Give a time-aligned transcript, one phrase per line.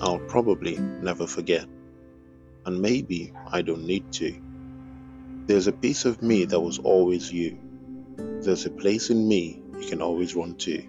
[0.00, 1.66] I'll probably never forget.
[2.64, 4.34] And maybe I don't need to.
[5.46, 7.58] There's a piece of me that was always you.
[8.16, 10.82] There's a place in me you can always run to.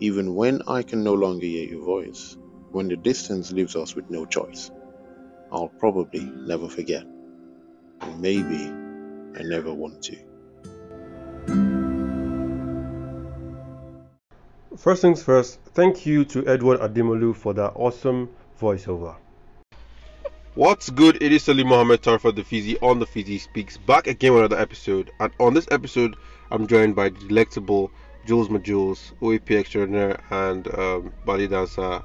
[0.00, 2.36] Even when I can no longer hear your voice,
[2.72, 4.70] when the distance leaves us with no choice,
[5.52, 7.04] I'll probably never forget.
[8.00, 8.66] And maybe
[9.38, 10.25] I never want to.
[14.76, 18.28] First things first, thank you to Edward Ademolu for that awesome
[18.60, 19.16] voiceover.
[20.54, 21.22] What's good?
[21.22, 24.60] It is Salim Mohammed Tarfa the Fizzy on the Fizzy Speaks back again with another
[24.60, 25.10] episode.
[25.18, 26.16] And on this episode,
[26.50, 27.90] I'm joined by the delectable
[28.26, 32.02] Joules Majules, OAP extraordinaire, and um, ballet dancer,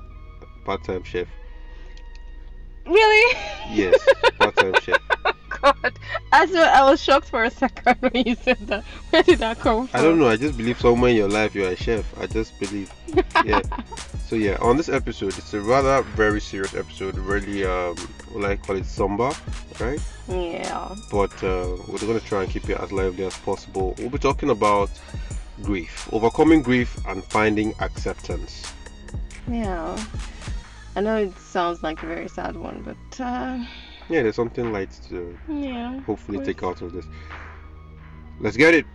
[0.64, 1.28] part time chef.
[2.86, 3.38] Really?
[3.70, 4.00] Yes,
[4.40, 4.98] part time chef.
[5.62, 6.00] God,
[6.32, 8.84] I swear I was shocked for a second when you said that.
[9.10, 10.00] Where did that come from?
[10.00, 10.28] I don't know.
[10.28, 12.06] I just believe somewhere in your life you're a chef.
[12.20, 12.92] I just believe.
[13.46, 13.62] Yeah.
[14.28, 17.18] so yeah, on this episode, it's a rather very serious episode.
[17.18, 17.96] Really, um,
[18.32, 19.32] what I call it somber,
[19.80, 20.00] right?
[20.28, 20.96] Yeah.
[21.12, 23.96] But uh, we're gonna try and keep it as lively as possible.
[23.98, 24.90] We'll be talking about
[25.62, 28.72] grief, overcoming grief, and finding acceptance.
[29.48, 29.98] Yeah.
[30.96, 33.64] I know it sounds like a very sad one, but uh,
[34.12, 36.02] Yeah, there's something light to yeah.
[36.02, 37.06] hopefully take out of this.
[38.42, 38.86] Let's get it.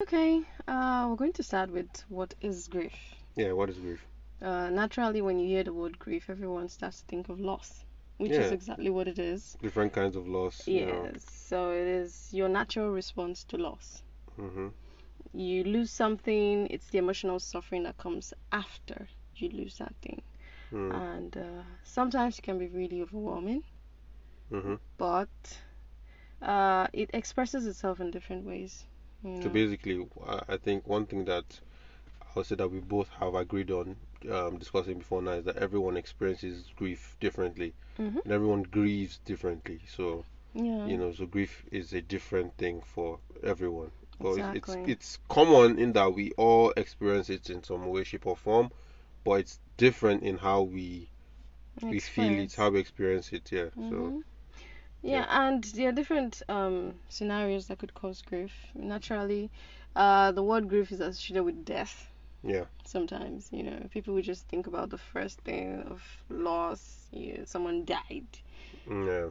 [0.00, 0.40] Okay.
[0.66, 2.94] Uh, we're going to start with what is grief.
[3.36, 4.02] Yeah, what is grief?
[4.40, 7.84] Uh, naturally, when you hear the word grief, everyone starts to think of loss,
[8.16, 9.58] which is exactly what it is.
[9.60, 10.66] Different kinds of loss.
[10.66, 11.10] You know.
[11.12, 11.26] Yes.
[11.30, 14.02] So it is your natural response to loss.
[14.36, 14.68] hmm
[15.34, 20.22] You lose something, it's the emotional suffering that comes after you lose that thing.
[20.72, 21.00] Mm.
[21.00, 23.62] And uh, sometimes it can be really overwhelming,
[24.50, 25.28] hmm but
[26.42, 28.86] uh, it expresses itself in different ways.
[29.22, 31.60] You So basically, I I think one thing that
[32.34, 33.96] I'll say that we both have agreed on
[34.30, 38.20] um, discussing before now is that everyone experiences grief differently, Mhm.
[38.24, 39.80] and everyone grieves differently.
[39.86, 40.24] So
[40.54, 40.90] yeah.
[40.90, 43.90] you know, so grief is a different thing for everyone.
[44.20, 44.52] It's- Exactly.
[44.52, 48.70] it's it's common in that we all experience it in some way, shape, or form,
[49.28, 51.10] but it's different in how we
[51.88, 53.52] we feel it, how we experience it.
[53.52, 53.70] Yeah.
[53.88, 54.24] So Mhm.
[55.02, 58.72] Yeah, and there are different um, scenarios that could cause grief.
[58.74, 59.50] Naturally,
[59.96, 62.12] uh, the word grief is associated with death.
[62.42, 62.66] yeah.
[62.84, 67.08] Sometimes, you know, people would just think about the first thing of loss.
[67.12, 68.40] You know, someone died,
[68.88, 69.30] Mm, Yeah.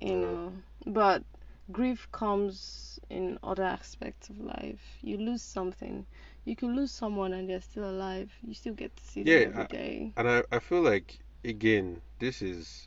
[0.00, 0.36] you Yeah.
[0.36, 0.54] know.
[0.86, 1.24] But
[1.72, 4.98] grief comes in other aspects of life.
[5.02, 6.06] You lose something.
[6.44, 8.32] You could lose someone and they're still alive.
[8.42, 10.12] You still get to see them Yeah, every I- day.
[10.16, 12.86] And I, I feel like again, this is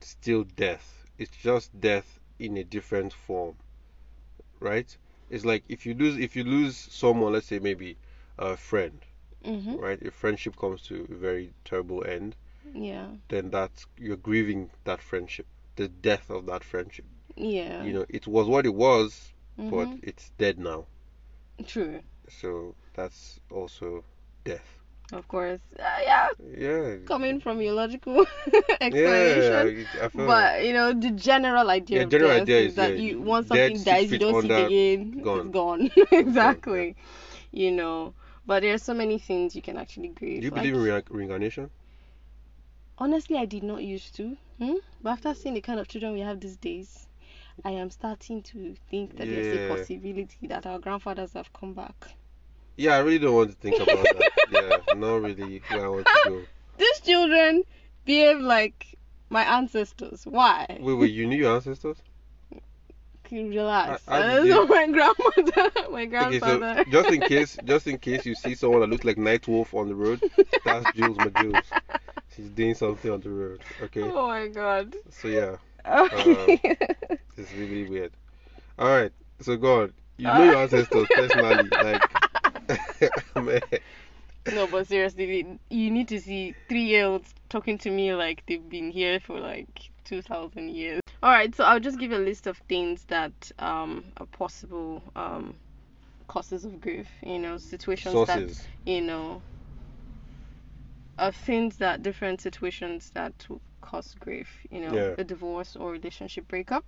[0.00, 1.06] still death.
[1.18, 3.56] It's just death in a different form.
[4.60, 4.96] Right?
[5.30, 7.96] It's like if you lose if you lose someone, let's say maybe
[8.38, 9.00] a friend,
[9.44, 9.78] Mhm.
[9.78, 9.98] right?
[10.02, 12.36] If friendship comes to a very terrible end,
[12.74, 13.08] Yeah.
[13.28, 17.06] then that's you're grieving that friendship, the death of that friendship.
[17.36, 17.82] Yeah.
[17.82, 19.32] You know, it was what it was,
[19.68, 20.00] but Mhm.
[20.02, 20.86] it's dead now.
[21.66, 22.02] True.
[22.40, 24.04] So that's also
[24.44, 24.78] death.
[25.12, 25.60] Of course.
[25.78, 26.28] Uh, yeah.
[26.56, 26.96] Yeah.
[27.06, 28.26] coming from your logical
[28.80, 29.86] explanation.
[30.10, 32.94] Feel But you know the general idea Yeah, of general death idea is is, that
[32.94, 35.20] yeah, you once something dies, you don't see it again.
[35.22, 35.38] gone.
[35.46, 35.90] It's gone.
[36.12, 36.96] exactly.
[37.52, 38.14] You know,
[38.46, 40.40] but there are so many things you can actually grieve.
[40.40, 41.70] Do you like- believe in re- reincarnation?
[42.98, 44.36] honestly, I did not used to.
[44.58, 44.74] Hmm?
[45.02, 47.08] But after seeing the kind of children we have these days,
[47.64, 52.14] I am starting to think that there's a possibility that our grandfathers have come back.
[52.76, 54.30] Yeah, I really don't want to think about that.
[54.52, 56.42] Yeah, not really where I want to go.
[56.78, 57.62] These children
[58.04, 58.98] behave like
[59.30, 60.26] my ancestors.
[60.26, 60.66] Why?
[60.78, 61.96] Wait, wait, you knew your ancestors?
[63.30, 64.02] You relax?
[64.06, 66.80] I- I Uh, did- so my grandmother, my grandfather.
[66.80, 69.48] Okay, so just in case, just in case you see someone that looks like Night
[69.48, 70.20] Wolf on the road,
[70.66, 71.64] that's Joules Majules.
[72.36, 73.62] She's doing something on the road.
[73.84, 74.96] Okay, Oh my god.
[75.10, 75.56] so yeah,
[75.86, 76.60] Okay.
[77.38, 78.12] it's really weird.
[78.78, 79.92] All right, so go on.
[80.18, 82.02] You know your ancestors personally, like.
[84.52, 88.68] no, but seriously, you need to see three year olds talking to me like they've
[88.68, 91.00] been here for like 2,000 years.
[91.22, 95.54] Alright, so I'll just give a list of things that um, are possible um,
[96.28, 99.42] causes of grief, you know, situations that, you know,
[101.18, 103.32] of things that different situations that
[103.80, 105.14] cause grief, you know, Yeah.
[105.18, 106.84] a divorce or relationship breakup,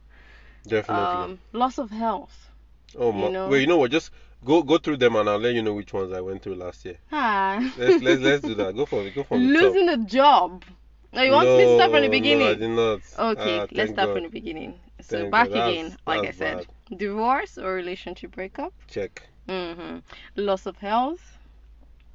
[0.67, 1.25] Definitely.
[1.25, 2.51] um, loss of health.
[2.99, 3.27] oh my.
[3.27, 3.49] you know.
[3.49, 3.91] Wait, you know what?
[3.91, 4.11] Just
[4.45, 6.85] go go through them and I'll let you know which ones I went through last
[6.85, 6.99] year.
[7.13, 7.59] Ah.
[7.79, 8.75] Let's let's let's do that.
[8.77, 9.15] Go for it.
[9.15, 9.39] Go the top.
[9.39, 10.65] Losing a job.
[11.13, 12.47] Now you want me to start from the No, beginning?
[12.47, 13.01] No, I did not.
[13.39, 14.15] Okay, Ah, let's start God.
[14.15, 14.75] from the beginning.
[15.01, 15.57] So Thank back God.
[15.57, 19.23] That's- again, like I that's said, divorce or relationship breakup, Check.
[19.49, 19.99] hmm
[20.37, 21.39] loss of health,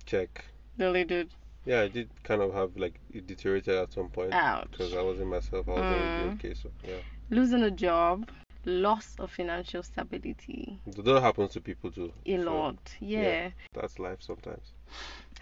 [0.06, 0.46] check.
[0.78, 1.30] Really did.
[1.66, 4.68] Yeah, I did kind of have like it deteriorated at some point Ouch.
[4.72, 5.68] because I wasn't myself.
[5.68, 6.30] I wasn't in a Mm.
[6.32, 6.60] good case.
[6.64, 8.28] So yeah, Losing a job,
[8.66, 10.80] loss of financial stability.
[10.86, 12.12] that happens to people too.
[12.26, 12.78] A So, lot.
[13.00, 13.22] yeah.
[13.22, 13.50] Yeah.
[13.74, 14.74] That's life sometimes.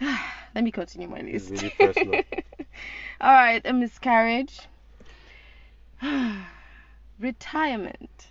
[0.54, 1.62] Let me continue my It's list.
[1.62, 2.22] really personal.
[3.20, 4.60] All right, a miscarriage.
[7.18, 8.28] Retirement.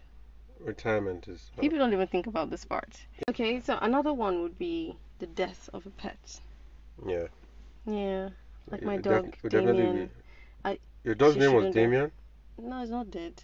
[0.59, 1.51] Retirement is.
[1.57, 2.97] uh, People don't even think about this part.
[3.29, 6.39] Okay, so another one would be the death of a pet.
[7.05, 7.27] yeah.
[7.85, 8.29] Yeah.
[8.69, 10.09] Like my dog, def- Damien.
[10.65, 11.73] I- Your dog's name was.
[11.73, 12.11] Damien.
[12.57, 13.43] No, it's not dead.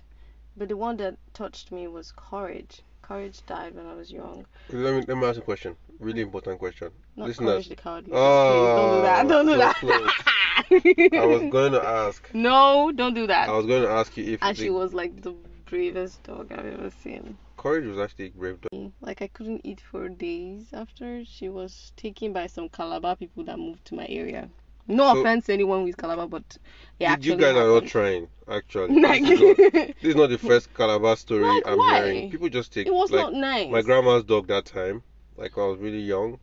[0.56, 2.82] But the one that touched me was Courage.
[3.02, 4.46] Courage died when I was young.
[4.70, 5.76] Let me let me ask a question.
[6.00, 6.92] Really important question.
[7.16, 7.50] Not Listeners.
[7.54, 8.12] Courage the Cowardly.
[8.14, 9.28] Ah, oh, Please don't do that.
[9.28, 10.34] Don't do so that.
[11.22, 12.30] I was going to ask.
[12.34, 13.50] No, don't do that.
[13.50, 15.36] I was going to ask you if and the she was like the
[15.66, 17.38] bravest dog I've ever seen.
[17.58, 18.92] courage was actually a brave dog.
[19.02, 23.58] Like I couldn't eat for days after she was taken by some Calabar people that
[23.58, 24.50] moved to my area.
[24.88, 26.58] No So- offense to anyone with Calabar, but
[27.02, 29.00] actually you guys are not trying, actually.
[29.02, 32.04] Like, This, is not, this is not the first Calabar story Like, I'm why?
[32.04, 32.32] hearing.
[32.32, 33.70] People just take it was like not nice.
[33.72, 35.04] my grandma's dog that time.
[35.38, 36.40] Like I was really young,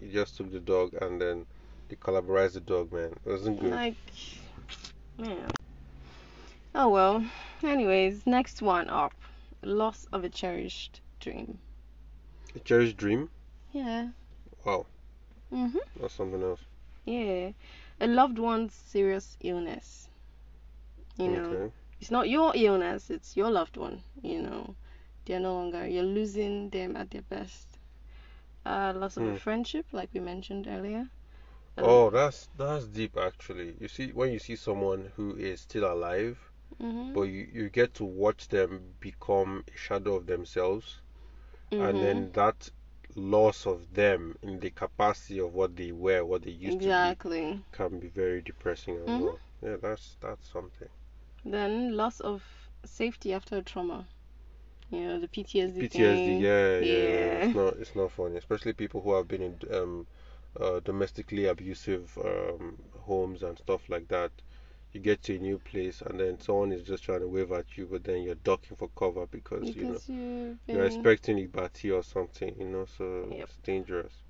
[0.00, 1.46] he just took the dog and then
[1.88, 2.92] they collaborized the dog.
[2.92, 3.70] Man, it wasn't good.
[3.70, 3.94] Like,
[5.18, 5.48] man.
[6.74, 7.24] Oh well.
[7.62, 9.14] Anyways, next one up.
[9.62, 11.58] Loss of a cherished dream.
[12.54, 13.30] A cherished dream.
[13.72, 14.08] Yeah.
[14.66, 14.84] Wow,
[15.52, 15.76] Mhm.
[16.00, 16.60] that's something else.
[17.06, 17.50] Yeah.
[18.00, 20.08] A loved one's serious illness.
[21.16, 21.72] You know, Okay.
[22.00, 24.04] it's not your illness, it's your loved one.
[24.22, 24.76] You know,
[25.24, 27.78] they're no longer, you're losing them at their best.
[28.64, 29.26] Uh, loss of Hmm.
[29.26, 31.10] a friendship, like we mentioned earlier.
[31.76, 33.76] Um, Oh, that's that's deep actually.
[33.80, 37.94] You see, when you see someone who is still alive, mhm, but you, you get
[37.94, 41.02] to watch them become a shadow of themselves,
[41.78, 42.02] and mhm.
[42.02, 42.70] then that
[43.14, 47.18] loss of them in the capacity of what they were, what they used to be,
[47.72, 49.16] can be very depressing as Mhm.
[49.16, 49.40] well.
[49.62, 50.88] Yeah, that's that's something.
[51.44, 54.08] Then loss of safety after a trauma.
[54.90, 55.82] You know, the PTSD.
[55.82, 56.46] PTSD, thing.
[56.46, 57.30] yeah, yeah, yeah.
[57.32, 57.38] Yeah.
[57.38, 60.06] It's not it's not funny, especially people who have been in um,
[60.60, 64.32] uh, domestically abusive um, homes and stuff like that.
[64.94, 67.76] You get to a new place and then someone is just trying to wave at
[67.76, 70.08] you, but then you're ducking for cover because, you know Because
[70.70, 73.50] you're been- expecting Ibati or something, you know, so Yep.
[73.50, 74.22] it's dangerous.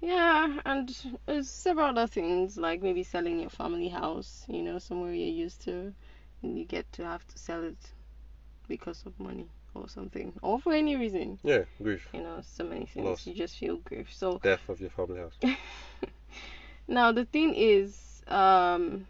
[0.00, 0.94] Yeah, and
[1.26, 5.62] there's several other things like maybe selling your family house, you know, somewhere you're used
[5.62, 5.94] to,
[6.42, 7.92] and you get to have to sell it
[8.68, 11.38] because of money or something, or for any reason.
[11.42, 13.06] Yeah, grief, You know, so many things.
[13.06, 13.26] Loss.
[13.26, 14.12] You just feel grief.
[14.12, 15.38] So death of your family house.
[16.88, 19.06] now the thing is, um,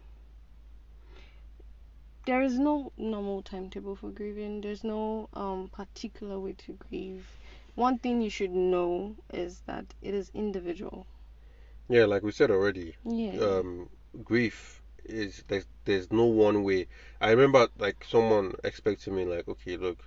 [2.25, 4.61] there is no normal timetable for grieving.
[4.61, 7.39] There's no um particular way to grieve.
[7.75, 11.07] One thing you should know is that it is individual.
[11.89, 13.39] Yeah, like we said already, Yeah.
[13.39, 13.89] um,
[14.23, 16.87] grief is there's there's no one way.
[17.21, 20.03] I remember like someone expecting me like, okay, look,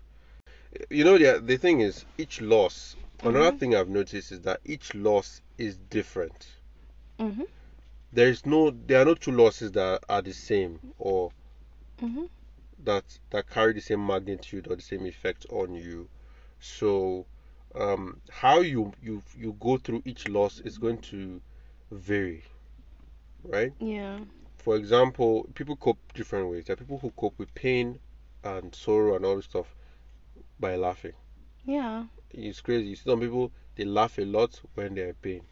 [0.91, 2.97] you know the the thing is each loss.
[3.25, 3.59] Another Mhm.
[3.59, 6.47] thing I've noticed is that each loss is different.
[7.19, 7.45] mhm.
[8.13, 11.31] There is no there are no two losses that are the same or
[12.01, 12.29] Mhm.
[12.79, 16.09] that that carry the same magnitude or the same effect on you.
[16.61, 17.27] So
[17.75, 21.41] um, how you you you go through each loss is going to
[21.91, 22.45] vary,
[23.45, 23.73] right?
[23.81, 24.19] Yeah.
[24.59, 26.65] For example, people cope different ways.
[26.67, 27.99] There are people who cope with pain
[28.45, 29.75] and sorrow and all this stuff
[30.59, 31.15] by laughing.
[31.65, 32.05] Yeah.
[32.31, 32.89] It's crazy.
[32.89, 35.43] You see some people they laugh a lot when they're in pain.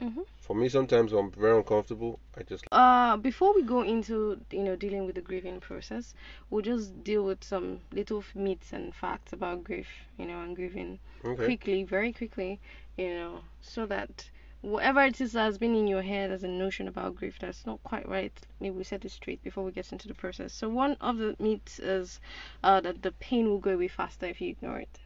[0.00, 0.24] Mhm.
[0.50, 2.18] For me, sometimes I'm very uncomfortable.
[2.36, 6.12] I just Uh, before we go into you know dealing with the grieving process,
[6.50, 9.86] we'll just deal with some little myths and facts about grief,
[10.18, 11.44] you know, and grieving okay.
[11.44, 12.58] quickly, very quickly,
[12.96, 14.28] you know, so that
[14.60, 17.64] whatever it is that has been in your head as a notion about grief that's
[17.64, 20.52] not quite right, maybe we set it straight before we get into the process.
[20.52, 22.18] So one of the myths is
[22.64, 24.98] uh, that the pain will go away faster if you ignore it.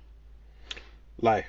[1.21, 1.45] Lie.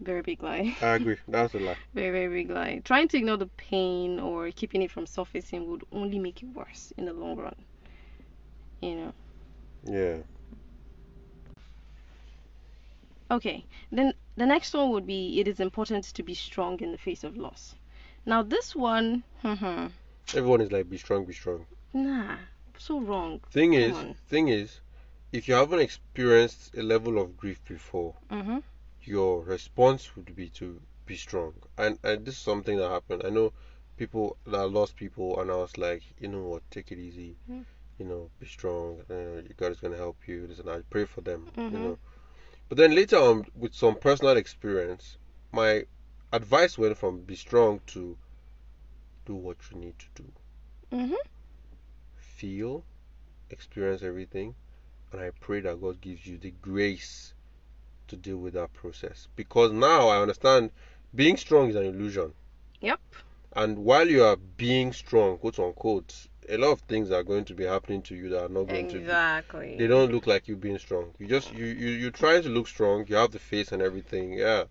[0.00, 0.76] Very big lie.
[0.82, 1.16] I agree.
[1.28, 1.76] That's a lie.
[1.94, 2.80] Very, very big lie.
[2.84, 6.92] Trying to ignore the pain or keeping it from surfacing would only make it worse
[6.96, 7.54] in the long run.
[8.80, 9.12] You know.
[9.84, 10.16] Yeah.
[13.30, 13.64] Okay.
[13.90, 17.24] Then the next one would be it is important to be strong in the face
[17.24, 17.74] of loss.
[18.26, 19.24] Now this one,
[20.34, 21.66] Everyone is like, be strong, be strong.
[21.92, 22.36] nah,
[22.78, 23.40] so wrong.
[23.50, 24.14] Thing Come is, on.
[24.28, 24.80] thing is,
[25.32, 28.58] if you haven't experienced a level of grief before, Mm-hmm.
[29.06, 31.54] Your response would be to be strong.
[31.76, 33.22] And and this is something that happened.
[33.24, 33.52] I know
[33.96, 37.36] people that lost people, and I was like, you know what, take it easy.
[37.50, 37.64] Mm.
[37.98, 39.00] You know, be strong.
[39.10, 40.46] Uh, God is gonna help you.
[40.46, 41.50] This and I pray for them.
[41.56, 41.72] You Mhm.
[41.72, 41.98] know.
[42.68, 45.18] But then later on, with some personal experience,
[45.52, 45.86] my
[46.32, 48.16] advice went from be strong to
[49.26, 50.32] do what you need to do.
[50.90, 51.14] Mm-hmm.
[52.16, 52.84] Feel,
[53.50, 54.54] experience everything,
[55.12, 57.33] and I pray that God gives you the grace
[58.08, 59.28] to deal with that process.
[59.36, 60.70] Because now I understand
[61.14, 62.32] being strong is an illusion.
[62.80, 63.00] Yep.
[63.54, 67.54] And while you are being strong, quote unquote, a lot of things are going to
[67.54, 69.76] be happening to you that are not going to be Exactly.
[69.78, 71.14] they don't look like you being strong.
[71.18, 73.06] You just you you you're trying to look strong.
[73.08, 74.64] You have the face and everything, yeah.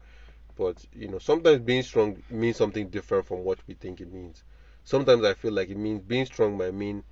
[0.56, 4.44] But you know, sometimes being strong means something different from what we think it means.
[4.84, 7.04] Sometimes I feel like it means being strong might mean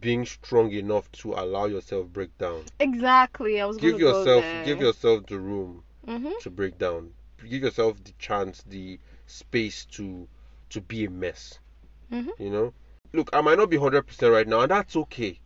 [0.00, 2.64] being strong enough to allow yourself break down.
[2.80, 3.60] Exactly.
[3.60, 4.64] I was Give yourself there.
[4.64, 6.38] give yourself the room Mhm.
[6.40, 7.14] to break down.
[7.38, 10.28] Give yourself the chance, the space to
[10.70, 11.58] to be a mess.
[12.10, 12.30] Mhm.
[12.38, 12.72] You know,
[13.12, 15.40] look, I might not be hundred percent right now, and that's okay.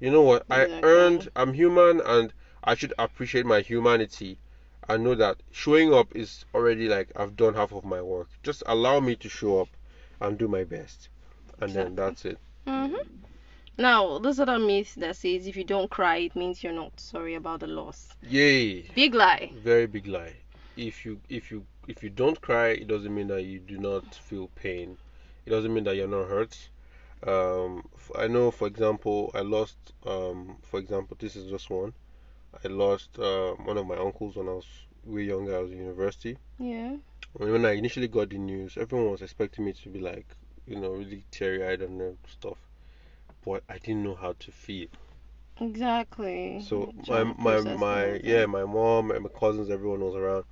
[0.00, 0.44] You know what?
[0.50, 1.28] I earned.
[1.36, 4.38] I'm human, and I should appreciate my humanity.
[4.88, 8.28] I know that showing up is already like I've done half of my work.
[8.42, 9.68] Just allow me to show up
[10.20, 11.08] and do my best,
[11.60, 12.38] and then that's it.
[12.66, 12.94] Mhm.
[13.76, 17.34] Now, there's other myth that says if you don't cry, it means you're not sorry
[17.34, 18.08] about the loss.
[18.22, 18.82] Yay!
[18.94, 19.50] Big lie.
[19.56, 20.36] Very big lie.
[20.76, 24.14] If you if you if you don't cry, it doesn't mean that you do not
[24.14, 24.96] feel pain.
[25.44, 26.68] It doesn't mean that you're not hurt.
[27.26, 29.76] Um, I know, for example, I lost.
[30.06, 31.94] Um, for example, this is just one.
[32.64, 34.66] I lost uh, one of my uncles when I was
[35.04, 35.56] way younger.
[35.56, 36.38] I was in university.
[36.58, 36.96] Yeah.
[37.32, 40.26] When, when I initially got the news, everyone was expecting me to be like,
[40.66, 42.58] you know, really teary-eyed and uh, stuff.
[43.44, 44.88] But I didn't know how to feel.
[45.60, 46.64] Exactly.
[46.66, 48.46] So my my my yeah.
[48.46, 50.44] my mom and my cousins everyone was around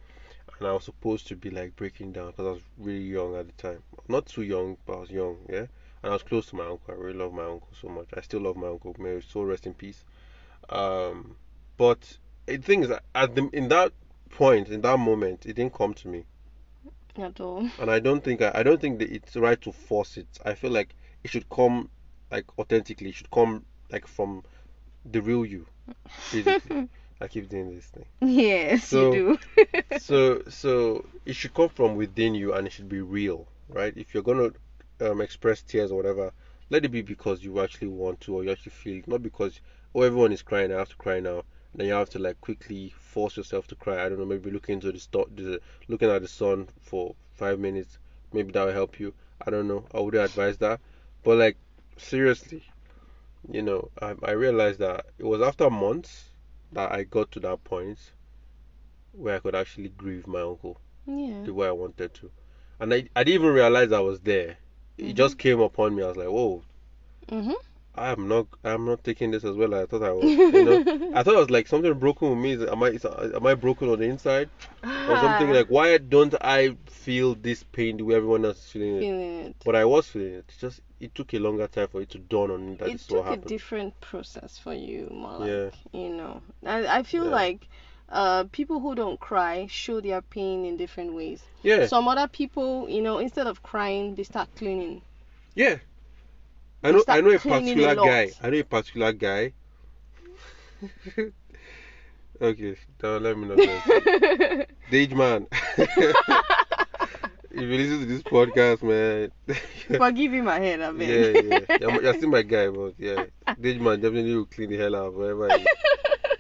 [0.58, 3.46] and I was supposed to be like breaking down because I was really young at
[3.46, 3.82] the time.
[4.08, 5.66] Not too young but I was young yeah?
[6.02, 6.82] And I was close to my uncle.
[6.88, 8.08] I really love my uncle so much.
[8.16, 8.94] I still love my uncle.
[8.98, 10.04] May his soul rest in peace.
[10.68, 11.36] Um
[11.76, 13.92] but the thing is at the in that
[14.30, 16.24] point in that moment it didn't come to me.
[17.16, 17.68] At all.
[17.78, 20.28] and I don't think I, I don't think that it's right to force it.
[20.44, 20.94] I feel like
[21.24, 21.90] it should come
[22.32, 24.42] like authentically it should come like from
[25.12, 25.66] the real you
[26.32, 26.88] basically.
[27.20, 28.06] I keep doing this thing.
[28.20, 29.68] Yes, So- you do.
[30.00, 33.92] so so it should come from within you and it should be real right?
[33.96, 34.50] If you're gonna
[35.00, 36.32] um, express tears or whatever
[36.70, 39.60] let it be because you actually want to or you actually feel it not because
[39.94, 41.42] oh everyone is crying I have to cry now.
[41.74, 44.04] Then you have to like quickly force yourself to cry.
[44.04, 47.58] I don't know maybe looking into the, sto- the looking at the sun for five
[47.60, 47.98] minutes
[48.32, 49.12] maybe that will help you.
[49.46, 49.84] I don't know.
[49.94, 50.80] I wouldn't advise that.
[51.22, 51.56] But like
[51.96, 52.62] seriously
[53.50, 56.30] you know I, I realized that it was after months
[56.72, 58.12] that I got to that point
[59.12, 61.42] where I could actually grieve my uncle yeah.
[61.44, 62.30] the way I wanted to.
[62.80, 64.56] And I, I didn't even realize I was there.
[64.98, 66.02] It just came upon me.
[66.02, 66.62] I was like, whoa,
[67.28, 67.54] Mhm.
[67.94, 70.24] I'm not I'm not taking this as well I thought I was.
[70.24, 71.10] You know?
[71.14, 72.52] I thought it was like something broken with me.
[72.52, 74.48] Is- Am I is, am I broken on the inside
[74.82, 78.70] or something Ah, like why don't I feel this pain the way everyone else is
[78.70, 79.00] feeling it?
[79.00, 79.56] feeling it.
[79.64, 80.44] But I was feeling it.
[80.48, 82.92] It's just it took a longer time for it to dawn on me that it
[82.92, 85.70] this is what took a different process for you, more like Yeah.
[85.92, 86.40] you know.
[86.64, 87.30] I I feel Yeah.
[87.42, 87.68] like
[88.08, 91.42] uh people who don't cry show their pain in different ways.
[91.62, 95.02] Yeah, Some other people, you know, instead of crying, they start cleaning.
[95.54, 95.76] yeah.
[96.82, 98.30] I know I know a particular guy.
[98.42, 99.52] I know a particular guy.
[102.40, 104.64] okay, now let me know.
[104.90, 105.46] Dage man.
[105.78, 106.16] if
[107.52, 109.30] you listen to this podcast, man.
[109.96, 111.50] Forgive him ahead, I yeah, mean.
[111.50, 111.76] yeah.
[111.80, 113.26] You're, you're still my guy, but yeah.
[113.60, 115.56] Dage man definitely will clean the hell out of whatever.
[115.56, 115.66] He,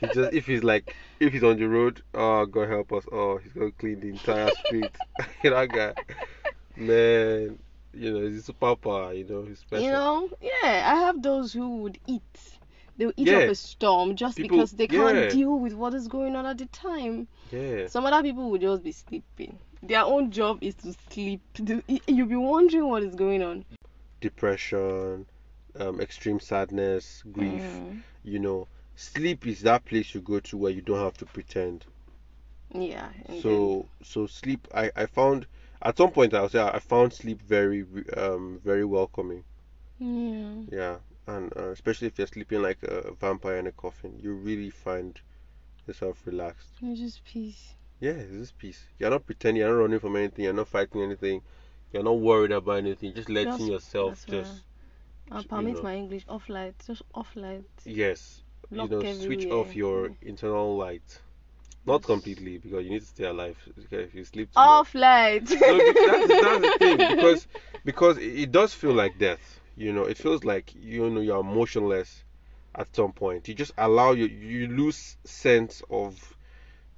[0.00, 3.38] he just if he's like if he's on the road, oh God help us, oh
[3.38, 4.90] he's gonna clean the entire street.
[5.44, 5.94] that guy,
[6.76, 7.60] man.
[7.94, 9.16] You know, he's a superpower.
[9.16, 9.84] You know, he's special.
[9.84, 12.22] You know, yeah, I have those who would eat.
[12.96, 13.38] They'll eat Yeah.
[13.38, 15.28] up a storm just People- because they can't yeah.
[15.30, 17.26] deal with what is going on at the time.
[17.50, 17.86] Yeah.
[17.88, 19.58] Some other people would just be sleeping.
[19.82, 21.40] Their own job is to sleep.
[22.06, 23.64] You'll be wondering what is going on.
[24.20, 25.26] Depression,
[25.78, 27.62] um, extreme sadness, grief.
[27.62, 31.26] Mm, You know, sleep is that place you go to where you don't have to
[31.26, 31.84] pretend.
[32.74, 33.08] yeah.
[33.42, 34.68] So so sleep.
[34.74, 35.46] I I found
[35.82, 37.84] at some point I'll say I found sleep very
[38.16, 39.44] um very welcoming.
[39.98, 40.96] then- Yeah,
[41.26, 45.20] and uh, especially if you're sleeping like a vampire in a coffin, you really find
[45.86, 46.70] yourself relaxed.
[46.80, 46.90] yeah.
[46.92, 47.74] It's just peace.
[48.00, 48.84] Yeah, it's just peace.
[48.98, 49.60] You're not pretending.
[49.60, 50.44] You're not running from anything.
[50.44, 51.42] You're not fighting anything.
[51.92, 53.14] You're not worried about anything.
[53.14, 54.62] Just letting Just- yourself just
[55.30, 55.82] I'll permit know.
[55.82, 56.74] my English off light.
[56.86, 57.64] Just off light.
[57.84, 61.20] yes, Lock you know, switch off your internal light.
[61.84, 63.56] Not completely because you need to stay alive.
[63.86, 65.50] Okay, if you sleep too much- Off light.
[65.50, 67.46] no, that's, that's the thing because
[67.84, 69.60] because it does feel like death.
[69.76, 72.22] You know, it feels like you know you're motionless
[72.74, 73.48] at some point.
[73.48, 76.36] You just allow you you lose sense of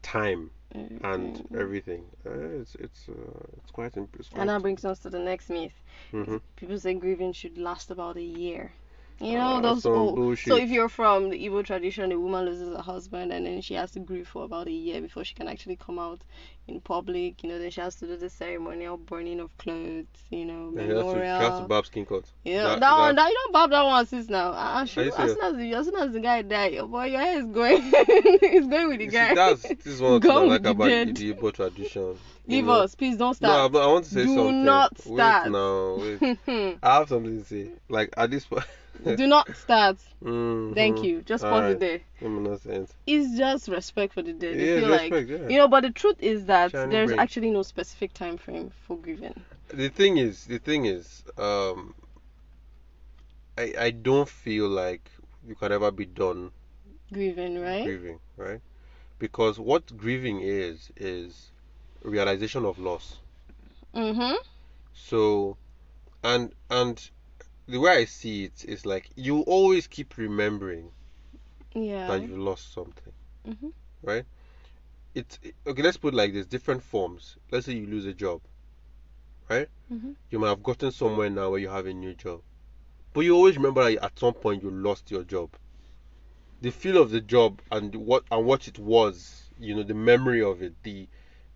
[0.03, 0.50] time.
[0.75, 1.61] and Mhm.
[1.61, 2.05] everything.
[2.26, 3.12] Uh, it's it's uh,
[3.59, 5.73] it's quite imp- it's And that brings us to the next myth.
[6.12, 6.41] Mhm.
[6.57, 8.73] People say grieving should last about a year.
[9.21, 10.38] You Ah, know those some old.
[10.38, 13.75] So if you're from the Igbo tradition, a woman loses her husband and then she
[13.75, 16.21] has to grieve for about a year before she can actually come out
[16.66, 17.42] in public.
[17.42, 20.06] You know, then she has to do the ceremonial burning of clothes.
[20.30, 22.25] You know, And he has to, he has to barb skin cut.
[22.44, 24.49] You know, that, That- one, that- that you don't bob that one since now.
[24.50, 27.04] Uh, Are sure, as soon as the as soon as the guy died, your boy,
[27.04, 29.35] your hair is going, it's going with the You see, guy.
[29.35, 31.14] that's this is one thing I like about dead.
[31.16, 32.18] the Igbo tradition.
[32.49, 32.73] Leave know.
[32.83, 33.73] us, please don't No, start.
[33.73, 34.59] but I want to say Do something.
[34.61, 35.44] Do not start.
[35.44, 36.78] Wait now, wait.
[36.83, 37.71] I have something to say.
[37.88, 38.64] Like at this point.
[39.16, 39.98] Do not start.
[40.22, 40.74] Mhm.
[40.74, 41.22] Thank you.
[41.22, 42.00] Just pause it there.
[42.22, 42.46] I'm.
[43.06, 44.58] It's just respect for the dead.
[44.58, 45.48] Yeah, feel like respect, yeah.
[45.48, 47.18] you know, but the truth is that Shining there's brain.
[47.18, 49.44] actually no specific time frame for grieving.
[49.68, 51.94] The thing is, the thing is, um,
[53.58, 55.10] I I don't feel like
[55.46, 56.52] you can ever be done
[57.12, 57.84] Grieving, right?
[57.84, 58.60] grieving, right?
[59.18, 61.52] Because what grieving is is
[62.02, 63.20] realization of loss.
[63.94, 64.36] Mhm.
[64.92, 65.56] So,
[66.22, 67.10] and and
[67.66, 70.92] the way I see it is like you always keep remembering
[71.75, 72.06] Yeah.
[72.06, 73.12] that you lost something,
[73.44, 73.73] Mhm.
[74.02, 74.25] right?
[75.14, 75.83] It's okay.
[75.83, 77.37] Let's put it like this: different forms.
[77.50, 78.42] Let's say you lose a job,
[79.49, 79.68] right?
[79.90, 80.14] Mhm.
[80.30, 82.42] You might have gotten somewhere now where you have a new job,
[83.12, 85.50] but you always remember that at some point you lost your job.
[86.61, 90.42] The feel of the job and what and what it was, you know, the memory
[90.42, 91.09] of it, the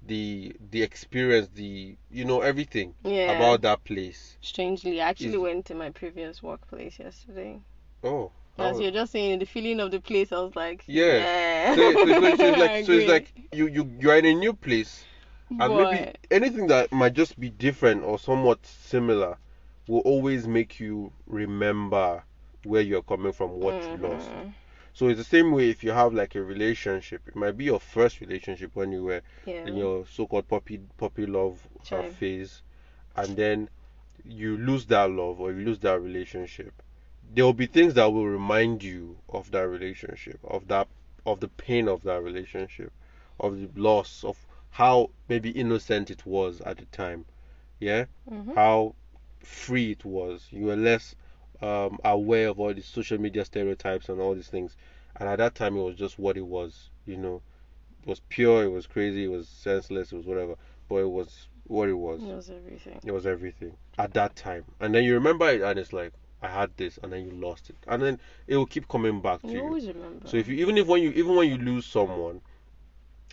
[0.09, 3.33] the the experience, the you know everything Yeah.
[3.33, 4.37] about that place.
[4.41, 7.61] Strangely, I actually is- went to my previous workplace yesterday.
[8.03, 11.17] Oh, As was- you're just saying, the feeling of the place, I was like, Yeah.
[11.19, 11.75] yeah.
[11.77, 14.25] so, so, it's like, so, it's like, so it's like you you you are in
[14.27, 15.05] a new place
[15.51, 19.39] and maybe anything that might just be different or somewhat similar
[19.87, 22.23] will always make you remember
[22.65, 24.29] where you're coming from, what you lost.
[24.31, 24.49] Mm-hmm.
[24.99, 27.23] So it's the same way if you have like a relationship.
[27.29, 29.65] It might be your first relationship when you were Yeah.
[29.65, 32.63] in your so-called puppy puppy love uh, phase,
[33.15, 33.69] and then
[34.25, 36.83] you lose that love or you lose that relationship.
[37.33, 40.89] There will be things that will remind you of that relationship, of that
[41.25, 42.91] of the pain of that relationship,
[43.39, 47.25] of the loss of how maybe innocent it was at the time.
[47.79, 48.53] Yeah, Mhm.
[48.57, 48.97] how
[49.39, 50.49] free it was.
[50.51, 51.15] You were less
[51.63, 54.77] um, aware of all these social media stereotypes and all these things.
[55.17, 56.91] And at that time, it was just what it was.
[57.07, 57.43] You know,
[58.03, 58.65] it was pure.
[58.65, 59.25] It was crazy.
[59.25, 60.13] It was senseless.
[60.13, 60.57] It was whatever.
[60.89, 62.23] But it was what it was.
[62.23, 63.01] It was everything.
[63.05, 64.65] It was everything at that time.
[64.81, 67.71] And then you remember it, and it's like I had this, and then you lost
[67.71, 69.65] it, and then it will keep coming back to You you.
[69.65, 70.27] always remember.
[70.29, 72.41] So if you even if when you even when you lose someone,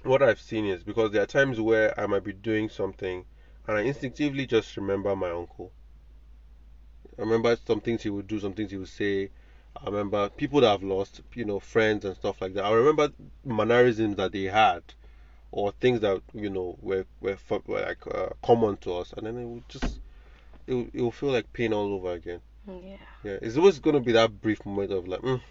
[0.03, 3.25] what I've seen is because there are times where I might be doing something
[3.67, 5.71] and I instinctively just remember my uncle.
[7.17, 9.29] I remember some things he would do, some things he would say.
[9.81, 12.63] I remember people that I've lost, you know, friends and stuff like that.
[12.65, 13.11] I remember
[13.43, 14.83] mannerisms that they had,
[15.51, 19.37] or things that you know were were, were like uh, common to us, and then
[19.37, 19.99] it would just
[20.67, 22.41] it it will feel like pain all over again.
[22.67, 22.97] yeah.
[23.23, 25.41] Yeah, it's always gonna be that brief moment of like, mm,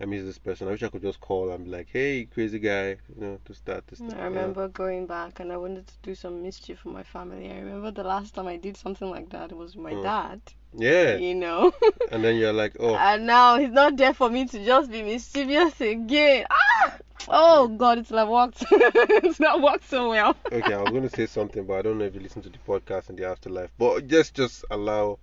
[0.00, 0.66] I miss this person.
[0.66, 3.54] I wish I could just call and be like, hey, crazy guy, you know, to
[3.54, 4.00] start this.
[4.00, 7.50] I remember going back and I wanted to do some mischief for my family.
[7.50, 10.02] I remember the last time I did something like that, it was with my Mm.
[10.02, 10.40] dad,
[10.76, 11.72] Yeah, you know.
[12.10, 15.02] and then you're like, oh, And now he's not there for me to just be
[15.02, 16.46] mischievous again.
[16.50, 16.96] Ah!
[17.28, 18.64] Oh God, it's not worked.
[18.70, 20.36] it's not worked so well.
[20.52, 22.58] okay, I was gonna say something, but I don't know if you listen to the
[22.58, 23.70] podcast in the afterlife.
[23.78, 25.18] But just, just allow,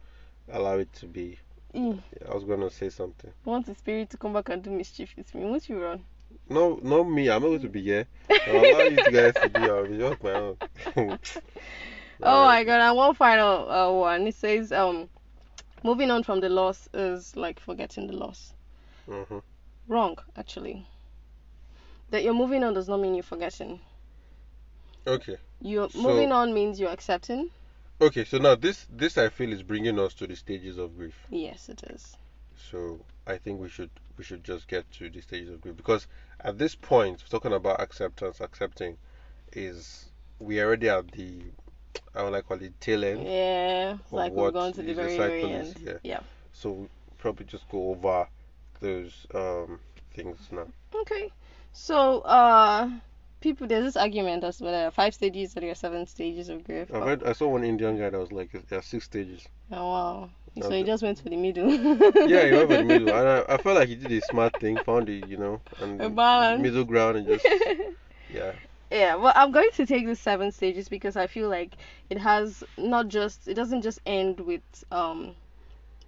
[0.50, 1.38] allow it to be.
[1.74, 2.00] Mm.
[2.30, 3.32] I was gonna say something.
[3.46, 5.46] Want the spirit to come back and do mischief with me?
[5.46, 6.04] Won't you run?
[6.50, 7.30] No, not me.
[7.30, 8.08] I'm not going to be here.
[8.30, 10.58] I'll allow you guys to your just my own.
[12.24, 12.82] Oh my God!
[12.82, 14.28] And one final uh, one.
[14.28, 15.10] It says, um,
[15.84, 18.54] moving on from the loss is like forgetting the loss.
[19.08, 19.40] hmm
[19.88, 20.86] Wrong, actually.
[22.12, 23.80] That you're moving on does not mean you're forgetting.
[25.08, 25.38] Okay.
[25.62, 27.50] You're So- moving on means you're accepting.
[28.02, 28.26] Okay.
[28.26, 31.16] So now this, this I feel is bringing us to the stages of grief.
[31.30, 32.18] Yes, it is.
[32.72, 36.08] So I think we should we should just get to the stages of grief because
[36.40, 38.98] at this point, we're talking about acceptance, accepting
[39.54, 40.06] is
[40.40, 41.42] we already at the
[42.16, 43.24] I would like call it tail end.
[43.24, 45.76] Yeah, it's like we're going to the very, very end.
[45.84, 45.94] yeah.
[46.04, 46.20] yeah.
[46.54, 48.28] So we'll probably just go over
[48.80, 49.80] those um
[50.14, 50.68] things now.
[50.94, 51.32] Okay.
[51.74, 52.90] So, uh,
[53.42, 54.72] people, there's this argument as well.
[54.72, 56.94] There are five stages, or there are seven stages of grief.
[56.94, 59.48] I've heard, I saw one Indian guy that was like there are six stages.
[59.72, 60.30] Oh, wow.
[60.62, 61.70] So he just went for the middle.
[62.28, 64.54] Yeah, he went for the middle, and I, I felt like he did a smart
[64.60, 66.62] thing, found the you know and A balance.
[66.62, 67.46] middle ground and just
[68.34, 68.52] yeah.
[68.92, 71.78] Yeah, well, I'm going to take the seven stages because I feel like
[72.10, 75.36] it has not just it doesn't just end with um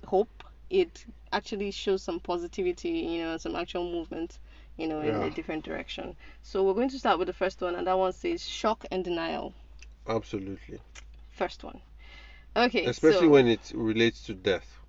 [0.06, 0.44] hope.
[0.70, 4.40] It actually shows some positivity, you know, some actual movement.
[4.78, 5.24] You know, in Yeah.
[5.24, 6.16] a different direction.
[6.42, 9.04] So we're going to start with the first one, and that one says shock and
[9.04, 9.54] denial.
[10.08, 10.80] Absolutely.
[11.32, 11.82] First one.
[12.56, 12.86] Okay.
[12.86, 14.80] Especially so, when it relates to death.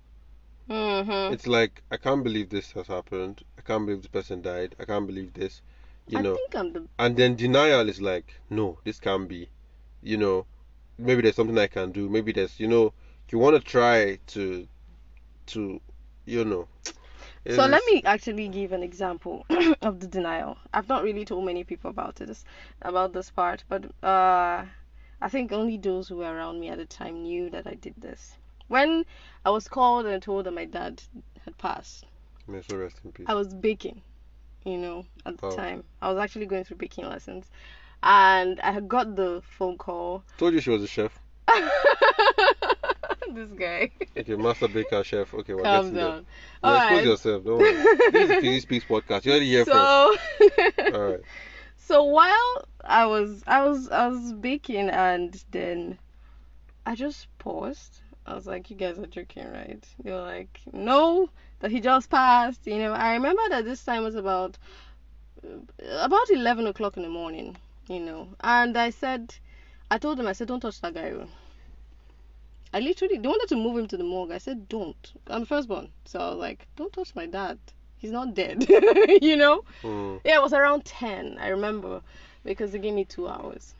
[0.69, 1.31] Mhm.
[1.33, 3.43] It's like I can't believe this has happened.
[3.57, 4.75] I can't believe this person died.
[4.79, 5.61] I can't believe this.
[6.07, 6.35] You I know.
[6.35, 9.49] think I'm the And then denial is like, no, this can't be.
[10.01, 10.45] You know,
[10.97, 12.09] maybe there's something I can do.
[12.09, 12.93] Maybe there's, you know,
[13.31, 14.67] you want to try to,
[15.47, 15.81] to,
[16.25, 16.67] you know.
[17.47, 19.45] So let me actually give an example
[19.83, 20.57] of the denial.
[20.73, 22.43] I've not really told many people about this
[22.81, 24.65] about this part, but uh,
[25.21, 27.93] I think only those who were around me at the time knew that I did
[27.97, 28.37] this.
[28.67, 29.05] When
[29.45, 31.03] I was called and told that my dad
[31.43, 32.05] had passed,
[32.47, 33.27] May so rest in peace.
[33.29, 34.01] I was baking,
[34.63, 35.55] you know, at the Oh.
[35.55, 35.83] time.
[36.01, 37.51] I was actually going through baking lessons,
[38.01, 40.23] and I had got the phone call.
[40.39, 41.19] Told you she was a chef.
[43.33, 43.91] this guy.
[44.17, 45.33] Okay, master baker, chef.
[45.33, 46.09] Okay, we're Calm getting there.
[46.09, 46.25] down.
[46.63, 47.05] Yeah, expose right.
[47.05, 47.43] yourself.
[47.43, 47.73] Don't worry.
[48.11, 49.25] this is Fizzy Speaks podcast.
[49.25, 49.77] You're already hear first.
[49.77, 50.15] So.
[50.93, 51.21] All right.
[51.77, 55.97] So while I was I was I was baking and then
[56.85, 58.01] I just paused.
[58.25, 59.83] I was like, You guys are joking, right?
[60.03, 62.65] They were like, No, that he just passed.
[62.65, 64.57] You know, I remember that this time was about
[65.91, 67.55] about eleven o'clock in the morning,
[67.87, 68.29] you know.
[68.41, 69.35] And I said
[69.91, 71.11] I told them, I said, Don't touch that guy.
[71.11, 71.27] Oh.
[72.75, 74.31] Oh." I literally they wanted to move him to the morgue.
[74.31, 75.13] I said, Don't.
[75.27, 75.89] I'm the firstborn.
[76.05, 77.57] So I was like, Don't touch my dad.
[77.97, 78.67] He's not dead.
[79.21, 79.63] you know?
[79.81, 80.17] Hmm.
[80.25, 82.01] Yeah, it was around 10, I remember,
[82.43, 83.73] because they gave me two hours.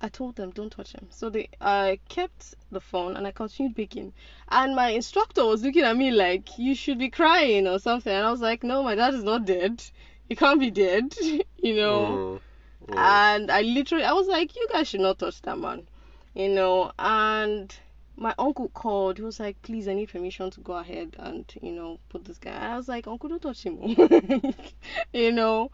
[0.00, 1.06] I told them, don't touch him.
[1.10, 4.12] So they I kept the phone and I continued baking.
[4.48, 8.12] And my instructor was looking at me like, you should be crying or something.
[8.12, 9.82] And I was like, no, my dad is not dead.
[10.28, 11.14] He can't be dead,
[11.56, 12.40] you know.
[12.86, 12.92] Hmm.
[12.92, 12.98] Hmm.
[12.98, 15.86] And I literally, I was like, you guys should not touch that man,
[16.34, 16.92] you know.
[16.98, 17.72] And
[18.16, 19.18] my uncle called.
[19.18, 22.38] He was like, please, I need permission to go ahead and, you know, put this
[22.38, 22.50] guy.
[22.50, 23.78] And I was like, uncle, don't touch him,
[25.12, 25.70] you know.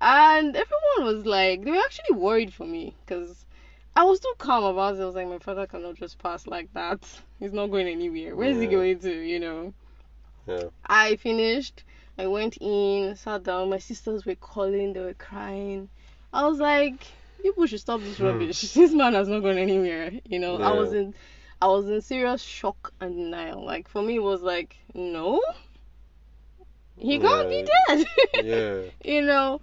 [0.00, 3.44] And everyone was like, they were actually worried for me because
[3.96, 5.00] I was too calm about it.
[5.02, 7.00] I was like, my father cannot just pass like that.
[7.40, 8.36] He's not going anywhere.
[8.36, 9.72] Where's he going to, you know?
[10.46, 10.64] Yeah.
[10.86, 11.84] I finished.
[12.16, 13.70] I went in, sat down.
[13.70, 15.88] My sisters were calling, they were crying.
[16.32, 17.06] I was like,
[17.42, 18.24] people should stop this Hmm.
[18.26, 18.72] rubbish.
[18.74, 20.12] This man has not gone anywhere.
[20.24, 20.80] You know, I Yeah.
[20.80, 21.14] was in,
[21.60, 23.64] I was in serious shock and denial.
[23.64, 25.40] Like for me, it was like, no,
[26.96, 28.06] he can't be dead.
[28.44, 28.82] Yeah.
[29.04, 29.60] you know.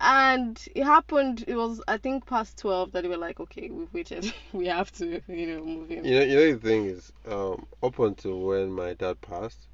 [0.00, 1.44] And it happened.
[1.48, 4.32] It was I think past twelve that we were like, okay, we've waited.
[4.52, 6.04] we have to, you know, move him.
[6.04, 9.66] You know, you know the thing is, um, up until when my dad passed,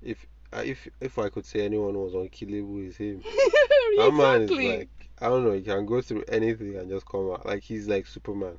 [0.00, 3.16] if uh, if if I could say anyone was unkillable, is him.
[3.24, 3.96] exactly.
[3.98, 4.88] That man is like
[5.20, 5.52] I don't know.
[5.52, 8.58] He can go through anything and just come out like he's like Superman,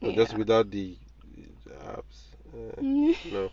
[0.00, 0.96] but just without the
[1.88, 2.28] abs.
[2.52, 2.82] Uh,
[3.32, 3.50] no,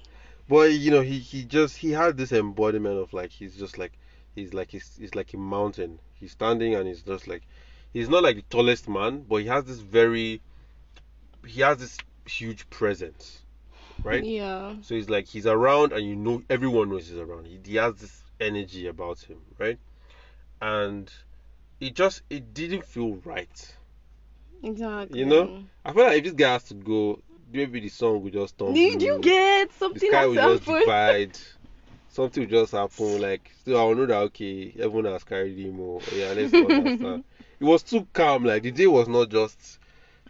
[0.49, 3.93] but you know he he just he had this embodiment of like he's just like
[4.35, 5.99] he's like he's, he's like a mountain.
[6.15, 7.43] He's standing and he's just like
[7.93, 10.41] he's not like the tallest man, but he has this very
[11.45, 13.39] he has this huge presence,
[14.03, 14.23] right?
[14.23, 14.75] Yeah.
[14.81, 17.47] So he's like he's around, and you know everyone knows he's around.
[17.47, 19.77] He, he has this energy about him, right?
[20.61, 21.11] And
[21.79, 23.75] it just it didn't feel right.
[24.63, 25.19] Exactly.
[25.19, 25.63] You know?
[25.85, 27.19] I feel like if this guy has to go,
[27.51, 29.05] maybe the song will just turn Did blue.
[29.07, 29.99] you get something?
[29.99, 31.37] the sky will just divide.
[32.09, 33.21] Something will just happen.
[33.21, 35.79] Like still, I will know that okay, everyone has carried him.
[35.79, 37.23] Or yeah, let's understand.
[37.59, 38.43] it was too calm.
[38.43, 39.79] Like the day was not just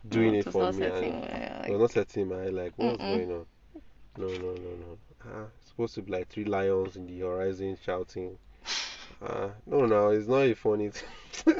[0.07, 0.85] doing No, it was for me.
[0.85, 3.09] setting, and- uh, I was not setting my like what's Mm-mm.
[3.11, 3.45] going on?
[4.17, 4.97] No, no, no, no.
[5.25, 8.37] Ah, it's supposed to be like three lions in the horizon shouting.
[9.21, 11.55] Ah, no, no, it's not a funny thing.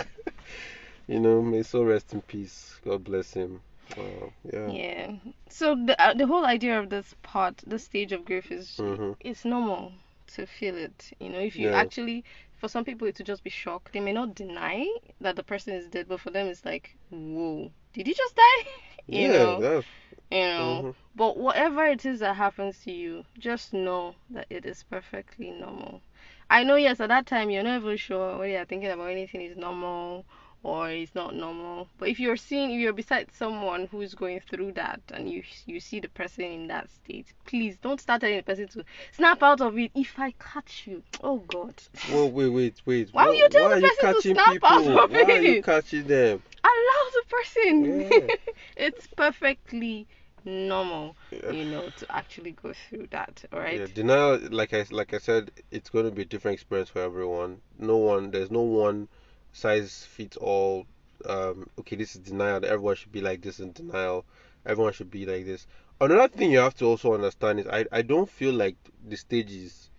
[1.07, 2.79] you know, may so rest in peace.
[2.83, 3.61] God bless him.
[3.95, 4.29] Yeah.
[4.65, 5.15] Yeah.
[5.49, 9.15] So the uh, the whole idea of this part, this stage of grief is Mhm.
[9.19, 9.93] it's normal
[10.27, 11.11] to feel it.
[11.19, 11.71] You know, if you Yeah.
[11.71, 12.23] actually
[12.55, 13.91] for some people it will just be shock.
[13.91, 14.87] They may not deny
[15.21, 18.69] that the person is dead, but for them it's like, whoa, did he just die?
[19.11, 19.87] you yeah, know, that's
[20.31, 20.85] you know.
[20.85, 20.95] mhm.
[21.15, 26.01] But whatever it is that happens to you, just know that it is perfectly normal.
[26.49, 29.41] I know, yes, at that time you're not even sure whether you're thinking about anything
[29.41, 30.25] is normal
[30.67, 31.87] or it's not normal.
[31.97, 35.79] But if you're seeing, if you're beside someone who's going through that and you you
[35.79, 39.61] see the person in that state, please don't start telling the person to snap out
[39.61, 39.91] of it.
[39.95, 43.09] If I catch you, oh God, Whoa, wait, wait, wait.
[43.13, 44.67] Why would you tell why the are you person to catching snap people?
[44.67, 46.43] out of Why are you catching them?
[46.63, 48.01] allow the person.
[48.01, 48.35] Yeah.
[48.75, 50.05] it's perfectly
[50.43, 51.15] normal,
[51.53, 53.45] you know, to actually go through that.
[53.53, 53.79] All right.
[53.79, 56.99] Yeah, denial, like I like I said, it's going to be a different experience for
[56.99, 57.61] everyone.
[57.79, 59.07] No one, there's no one
[59.53, 60.85] size fits all.
[61.25, 62.63] Um, okay, this is denial.
[62.65, 64.25] Everyone should be like this in denial.
[64.65, 65.67] Everyone should be like this.
[65.99, 69.89] Another thing you have to also understand is I I don't feel like the stages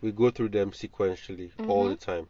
[0.00, 1.88] we go through them sequentially all Mhm.
[1.88, 2.28] the time.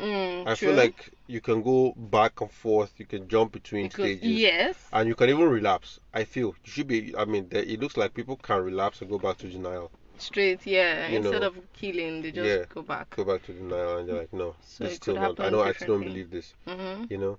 [0.00, 0.68] Mm, I true.
[0.68, 4.76] feel like you can go back and forth, you can jump between because stages, yes,
[4.92, 6.00] and you can even relapse.
[6.12, 7.14] I feel you should be.
[7.16, 11.08] I mean, it looks like people can relapse and go back to denial, straight, yeah.
[11.08, 11.44] You Instead know.
[11.44, 12.64] of killing, they just Yeah.
[12.68, 13.18] go back.
[13.18, 15.40] go back to the denial, and they're like, no, So this still not.
[15.40, 16.54] I know, I still don't believe this.
[16.66, 17.38] hmm You know,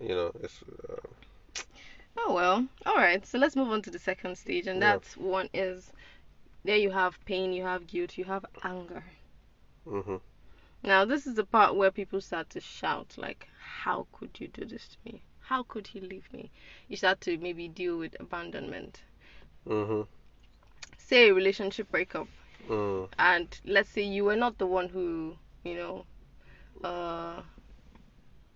[0.00, 0.62] you know, it's.
[0.62, 0.96] Uh,
[2.16, 2.68] Oh well.
[2.86, 3.24] All right.
[3.26, 4.82] So let's move on to the second stage, and Yeah.
[4.82, 5.92] that's one is
[6.64, 9.04] there you have pain, you have guilt, you have anger.
[9.84, 10.16] hmm
[10.82, 14.64] Now this is the part where people start to shout like, "How could you do
[14.64, 15.24] this to me?
[15.40, 16.50] How could he leave me?"
[16.88, 19.02] You start to maybe deal with abandonment.
[19.66, 20.02] hmm
[21.06, 22.28] Say a relationship breakup,
[22.68, 23.08] Mm.
[23.18, 26.06] and let's say you were not the one who, you know,
[26.84, 27.42] uh,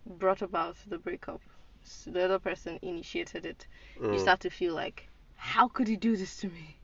[0.06, 1.40] brought about the breakup.
[1.82, 3.66] So the other person initiated it.
[4.10, 4.20] you Mm.
[4.20, 6.76] start to feel like, how could he do this to me?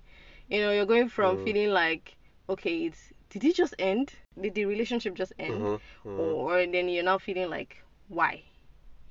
[0.49, 1.39] You know, you're going from Mm.
[1.39, 2.17] feeling like,
[2.49, 4.15] okay, it's did it just end?
[4.41, 5.69] Did the relationship just end?
[5.69, 6.19] Mhm, mhm.
[6.19, 8.43] Or then you're now feeling like, why?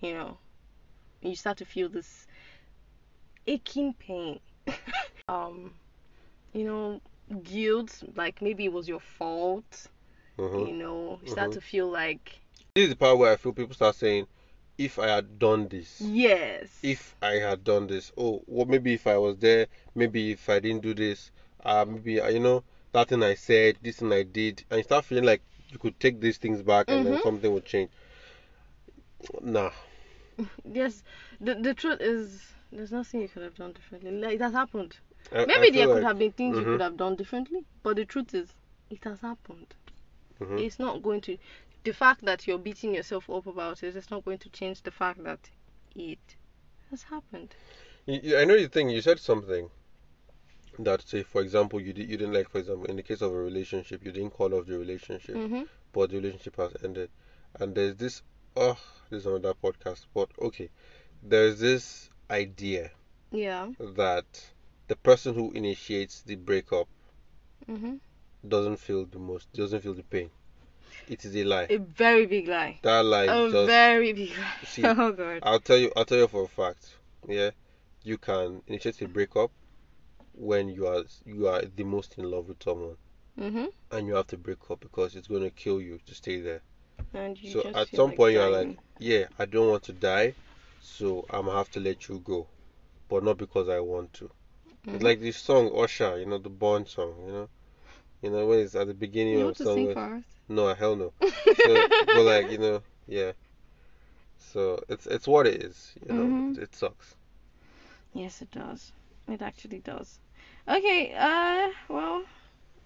[0.01, 0.37] You know,
[1.21, 2.27] you start to feel this
[3.47, 4.39] aching pain.
[5.27, 5.73] um,
[6.53, 7.01] you know,
[7.43, 9.87] guilt, like maybe it was your fault.
[10.37, 10.69] Mhm.
[10.69, 11.53] You know, you start Mhm.
[11.53, 12.41] to feel like,
[12.75, 14.27] This is the part where I feel people start saying,
[14.77, 19.07] if I had done this, yes, if I had done this, oh, well, maybe if
[19.07, 21.31] I was there, maybe if I didn't do this,
[21.63, 24.83] uh, maybe, uh, you know, that thing I said, this thing I did, and you
[24.83, 27.21] start feeling like you could take these things back and then Mhm.
[27.21, 27.89] something would change.
[29.41, 29.71] Nah.
[30.65, 31.03] yes.
[31.39, 34.11] The the truth is, there's nothing you could have done differently.
[34.11, 34.97] Like that happened.
[35.31, 36.65] I- I Maybe there could like- have been things you Mhm.
[36.65, 38.49] could have done differently, but the truth is,
[38.89, 39.73] it has happened.
[40.39, 40.59] Mhm.
[40.59, 41.37] It's not going to.
[41.83, 44.91] The fact that you're beating yourself up about it is not going to change the
[44.91, 45.49] fact that
[45.95, 46.19] it
[46.89, 47.55] has happened.
[48.05, 49.69] You- you- I know you think you said something
[50.79, 53.31] that say, for example, you did, you didn't like, for example, in the case of
[53.31, 55.67] a relationship, you didn't call off the relationship, Mhm.
[55.91, 57.09] but the relationship has ended,
[57.59, 58.21] and there's this,
[58.55, 58.77] oh,
[59.09, 60.69] this is another podcast, but okay,
[61.23, 62.91] there's this idea
[63.31, 63.71] Yeah.
[63.79, 64.25] that
[64.91, 66.85] the person who initiates the breakup
[67.65, 68.01] Mhm.
[68.45, 70.29] doesn't feel the most, doesn't feel the pain.
[71.07, 71.67] It is a lie.
[71.69, 72.77] A very big lie.
[72.81, 73.67] That lie A just.
[73.67, 74.57] very big lie.
[74.65, 75.39] See, oh god.
[75.43, 75.93] I'll tell you.
[75.95, 76.97] I'll tell you for a fact.
[77.25, 77.51] Yeah,
[78.03, 79.49] you can initiate a breakup
[80.33, 82.97] when you are you are the most in love with someone,
[83.37, 83.69] Mhm.
[83.91, 86.63] and you have to break up because it's going to kill you to stay there.
[87.13, 90.35] And you so at some like point you're like, yeah, I don't want to die,
[90.81, 92.45] so I'm gonna have to let you go,
[93.07, 94.29] but not because I want to.
[94.85, 95.03] It's Mhm.
[95.03, 97.49] like this song Osha, you know, the Bond song, you know,
[98.21, 99.85] you know when it's at the beginning You of the song.
[99.85, 99.97] with-
[100.49, 101.13] no, hell no.
[101.65, 103.31] So, but like you know, yeah.
[104.37, 106.23] So it's it's what it is, you know.
[106.25, 106.57] Mhm.
[106.57, 107.15] It, it sucks.
[108.13, 108.91] Yes, it does.
[109.27, 110.19] It actually does.
[110.67, 112.23] Okay, uh, well,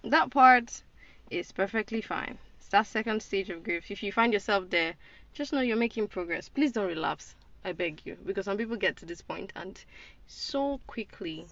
[0.04, 0.82] that part
[1.30, 2.38] is perfectly fine.
[2.58, 3.90] It's that second stage of grief.
[3.90, 4.94] If you find yourself there,
[5.32, 6.48] just know you're making progress.
[6.48, 7.34] Please don't relapse.
[7.64, 8.16] I beg you.
[8.24, 9.82] Because some people get to this point and
[10.28, 11.46] so quickly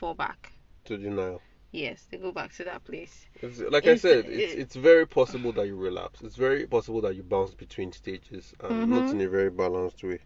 [0.00, 0.50] fall back.
[0.86, 1.42] To denial.
[1.72, 3.26] Yes, they go back to that place.
[3.42, 6.22] It's, like I said, it's it's very possible that you relapse.
[6.22, 9.12] It's very possible that you bounce between stages and not Mhm.
[9.12, 10.18] in a very balanced way.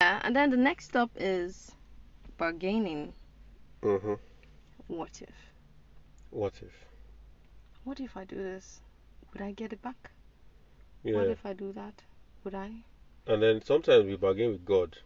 [0.00, 1.72] Yeah, and then the next stop is
[2.38, 3.12] bargaining.
[3.82, 4.14] hmm
[4.88, 5.36] What if?
[6.30, 6.74] What if?
[7.84, 8.80] What if I do this?
[9.32, 10.10] Would I get it back?
[11.04, 11.16] Yeah.
[11.18, 12.02] What if I do that?
[12.44, 12.70] Would I?
[13.26, 14.96] And then sometimes we bargain with God.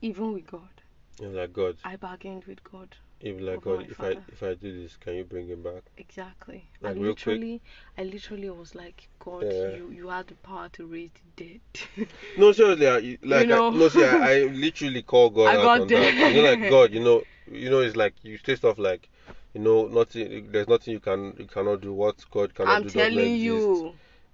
[0.00, 0.74] Even with God.
[1.20, 1.76] You're like God.
[1.84, 2.96] I bargained with God.
[3.22, 3.86] You'll like God.
[3.88, 5.82] If I if I do this, can you bring him back?
[5.96, 6.64] Exactly.
[6.80, 7.60] Like, I literally,
[7.96, 9.76] I literally was like, God, Yeah.
[9.76, 12.08] you you had the power to raise the dead.
[12.36, 13.68] No, seriously, I, you- like know.
[13.68, 16.14] I, no, see, I, I literally call God I out got that.
[16.34, 19.08] You know, like God, you know, you know, it's like you say stuff like,
[19.54, 20.48] you know, nothing.
[20.50, 21.92] There's nothing you can you cannot do.
[21.92, 23.84] What God cannot I'm do not telling exist.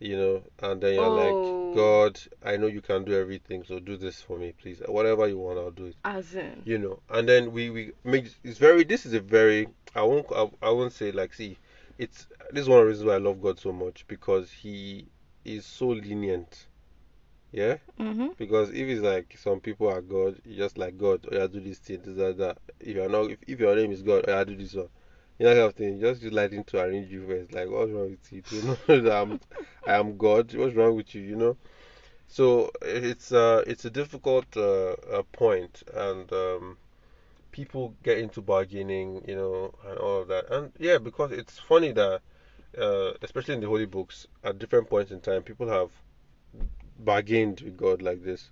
[0.00, 0.10] You.
[0.10, 1.14] you know, and then you're Oh.
[1.14, 4.80] like, God, I know you can do everything, so do this for me, please.
[4.86, 5.96] Whatever you want, I'll do it.
[6.04, 6.62] As in.
[6.64, 8.84] You know, and then we we make it's very.
[8.84, 9.68] This is a very.
[9.94, 10.26] I won't.
[10.34, 11.34] I, I won't say like.
[11.34, 11.58] See,
[11.98, 15.06] it's this is one of the reasons why I love God so much because He
[15.44, 16.66] is so lenient.
[17.50, 18.36] Yeah, Mhm.
[18.36, 21.60] because if it's like some people are God, you just like God, oh yeah, do
[21.60, 22.58] this thing, this that, that.
[22.78, 24.88] If you're not, if, if your name is God, oh yeah, do this one.
[25.38, 26.00] You know, kind of thing.
[26.00, 27.52] Just use lighting to arrange you first.
[27.52, 28.42] Like, what's wrong with you?
[28.50, 29.40] You know that I'm,
[29.86, 30.52] I am God?
[30.54, 31.22] What's wrong with you?
[31.22, 31.56] You know.
[32.28, 36.76] So it's uh it's a difficult uh, uh point, and um,
[37.52, 40.50] people get into bargaining, you know, and all of that.
[40.50, 42.20] And yeah, because it's funny that,
[42.76, 45.90] uh, especially in the holy books, at different points in time, people have
[46.98, 48.50] bargained with God like this,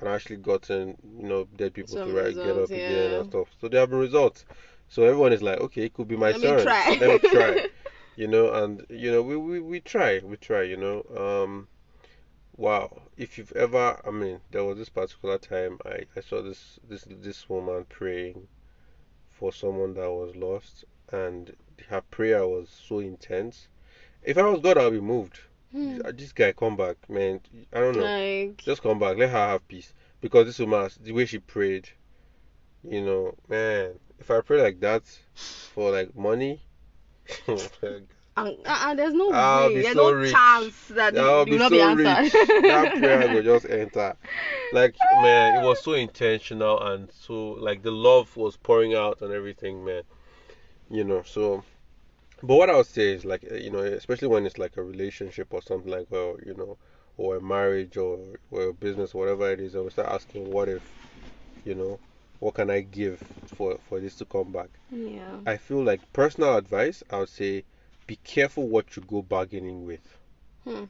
[0.00, 3.48] and actually gotten you know dead people Some to right, get up again and stuff.
[3.60, 4.44] So there have been results.
[4.88, 6.62] So everyone is like, okay, it could be my Let me turn.
[6.64, 6.98] try.
[7.00, 7.66] Let me try.
[8.16, 11.04] you know, and you know, we, we, we try, we try, you know.
[11.16, 11.68] Um,
[12.56, 16.78] wow, if you've ever, I mean, there was this particular time I, I saw this
[16.88, 18.48] this this woman praying
[19.30, 21.54] for someone that was lost, and
[21.88, 23.68] her prayer was so intense.
[24.22, 25.40] If I was God, I'll be moved.
[25.70, 25.98] Hmm.
[26.14, 27.40] This guy come back, man.
[27.72, 28.04] I don't know.
[28.04, 29.16] Like, Just come back.
[29.16, 29.92] Let her have peace.
[30.20, 31.88] Because this woman, the way she prayed,
[32.82, 34.00] you know, man.
[34.18, 35.02] If I pray like that
[35.74, 36.60] for like money,
[37.48, 40.32] uh, uh, there's no I'll way, there's so no rich.
[40.32, 42.32] chance that I'll will be not so be rich.
[42.62, 44.16] that prayer will just enter.
[44.72, 49.32] Like man, it was so intentional and so like the love was pouring out and
[49.32, 50.02] everything, man.
[50.90, 51.64] You know, so.
[52.42, 55.52] But what I would say is like you know, especially when it's like a relationship
[55.52, 56.76] or something like well, you know,
[57.16, 58.18] or a marriage or
[58.50, 60.82] or a business, whatever it is, I would start asking, what if,
[61.64, 61.98] you know,
[62.40, 64.68] what can I give for for this to come back?
[64.90, 65.40] yeah.
[65.46, 67.64] I feel like personal advice, I would say
[68.06, 70.18] be careful what you go bargaining with.
[70.64, 70.84] Hmm.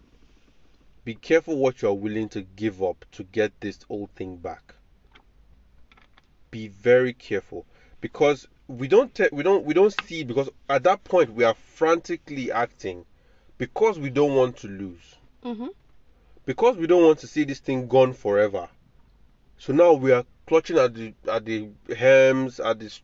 [1.04, 4.74] Be careful what you are willing to give up to get this old thing back.
[6.50, 7.66] Be very careful
[8.00, 11.54] because we don't te- we don't we don't see because at that point we are
[11.54, 13.04] frantically acting
[13.56, 15.16] because we don't want to lose.
[15.44, 15.70] Mhm.
[16.44, 18.68] Because we don't want to see this thing gone forever.
[19.58, 23.02] So now we are clutching at the at the hems, at the s-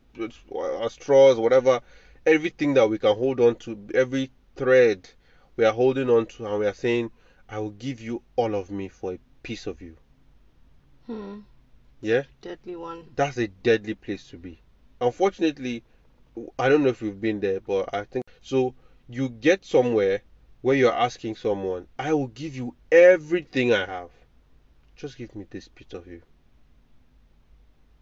[0.54, 1.80] uh, straws, whatever,
[2.24, 5.10] everything that we can hold on to, every thread
[5.56, 7.10] we are holding on to, and we are saying,
[7.48, 9.96] "I will give you all of me for a piece of you."
[11.06, 11.40] Hmm.
[12.00, 13.10] Yeah, Deadly one.
[13.14, 14.62] that's a deadly place to be.
[15.00, 15.82] Unfortunately,
[16.58, 18.74] I don't know if you've been there, but I think so.
[19.08, 20.22] You get somewhere
[20.62, 24.10] where you're asking someone, "I will give you everything I have.
[24.96, 26.22] Just give me this bit of you."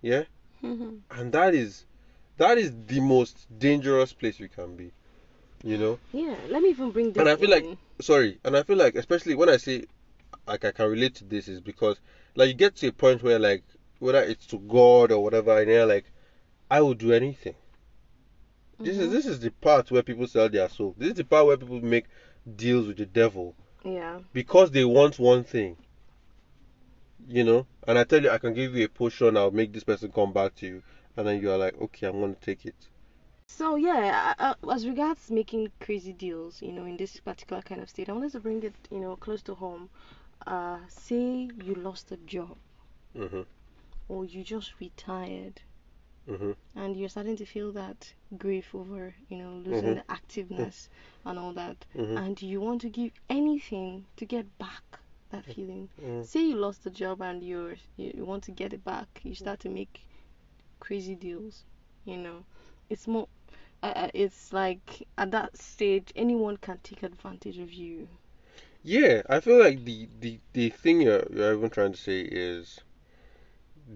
[0.03, 0.25] Yeah.
[0.63, 1.01] Mhm.
[1.11, 1.85] and that is
[2.37, 4.93] that is the most dangerous place you can be
[5.65, 6.37] you know Yeah.
[6.49, 7.21] Let me even bring this.
[7.21, 7.67] And I feel like-
[8.01, 9.85] sorry and i feel like especially when i say
[10.47, 12.01] like i can relate to this is because
[12.35, 13.63] like you get to a point where like
[14.01, 16.07] whether it's to god or whatever and you're like
[16.71, 17.55] i will do anything
[18.81, 19.13] this is Mhm.
[19.13, 21.81] this is the part where people sell their soul this is the part where people
[21.81, 22.07] make
[22.57, 24.21] deals with the devil Yeah.
[24.33, 25.77] because they want one thing
[27.29, 27.67] you know?
[27.87, 30.33] And i tell you i can give you a potion i'll make this person come
[30.33, 30.83] back to you.
[31.17, 32.89] And then you are like okay i'm going to take it.
[33.47, 37.81] So yeah, uh, uh, as regards making crazy deals, you know, in this particular kind
[37.81, 39.91] of state, I wanted to bring it, you know, close to home.
[40.47, 42.59] Uh, say you lost a job.
[43.15, 43.47] Mhm
[44.09, 45.63] or you just retired.
[46.27, 49.97] Mhm and you're starting to feel that grief over, you know, losing Mhm.
[49.97, 50.89] the activeness
[51.25, 55.01] and all that, mhm and you want to give anything to get back
[55.33, 55.91] that feeling.
[56.23, 59.35] Say you lost the job and you're you, you want to get it back, you
[59.35, 60.09] start to make
[60.81, 61.65] crazy deals.
[62.05, 62.45] You know,
[62.91, 63.29] it's more.
[63.83, 68.09] Uh, uh, it's like at that stage, anyone can take advantage of you.
[68.85, 72.81] Yeah, I feel like the the the thing you're you're even trying to say is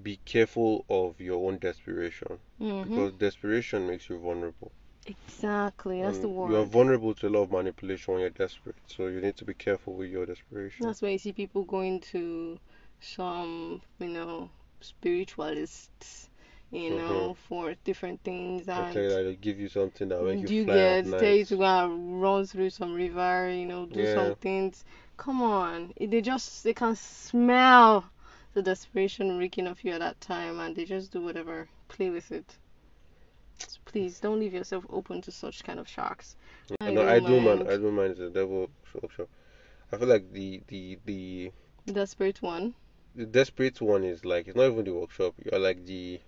[0.02, 4.72] be careful of your own desperation hmm because desperation makes you vulnerable.
[5.06, 6.50] Exactly, that's the word.
[6.50, 9.44] You are vulnerable to a lot of manipulation when you're desperate, so you need to
[9.44, 10.86] be careful with your desperation.
[10.86, 12.58] That's why you see people going to
[13.00, 16.30] some, you know, spiritualists,
[16.70, 16.96] you Mhm.
[16.96, 20.64] know, for different things and Okay, like they give you something that make you you
[20.64, 24.06] get tell you to go and run through some river, you know, do Yeah.
[24.06, 24.84] some things.
[25.16, 28.10] Come on, they just they can smell
[28.54, 32.30] the desperation reeking of you at that time, and they just do whatever, play with
[32.32, 32.56] it.
[33.84, 36.36] Please don't leave yourself open to such kind of sharks.
[36.80, 37.68] I know, I don't mind.
[37.68, 38.12] I do mind.
[38.12, 38.68] It's a devil
[39.00, 39.28] workshop.
[39.92, 41.52] I feel like the the the
[41.86, 42.74] The desperate one.
[43.14, 45.34] the desperate one is like it's not even the workshop.
[45.44, 46.20] You are like the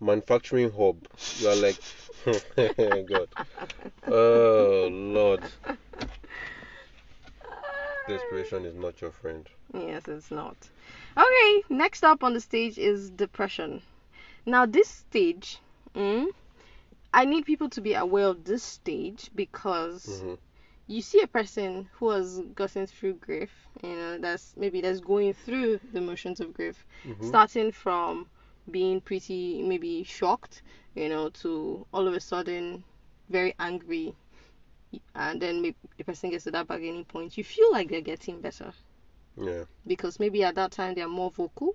[0.00, 0.96] manufacturing hub.
[1.40, 1.76] You are like
[3.08, 3.28] God.
[4.08, 5.42] Oh Lord.
[8.08, 9.48] Desperation is not your friend.
[9.72, 10.56] Yes, it's not.
[11.16, 13.80] Okay, next up on the stage is depression.
[14.46, 15.58] Now, this stage,
[15.94, 16.26] mm,
[17.12, 20.38] I need people to be aware of this stage because Mhm.
[20.86, 25.32] you see a person who has gotten through grief, you know, that's maybe that's going
[25.34, 27.36] through the motions of grief, Mhm.
[27.36, 28.28] starting from
[28.70, 30.62] being pretty maybe shocked,
[30.94, 32.84] you know, to all of a sudden
[33.28, 34.14] very angry,
[35.14, 37.36] and then maybe the person gets to that bargaining point.
[37.36, 38.72] You feel like they're getting better
[39.36, 39.64] Yeah.
[39.86, 41.74] because maybe at that time they're more vocal.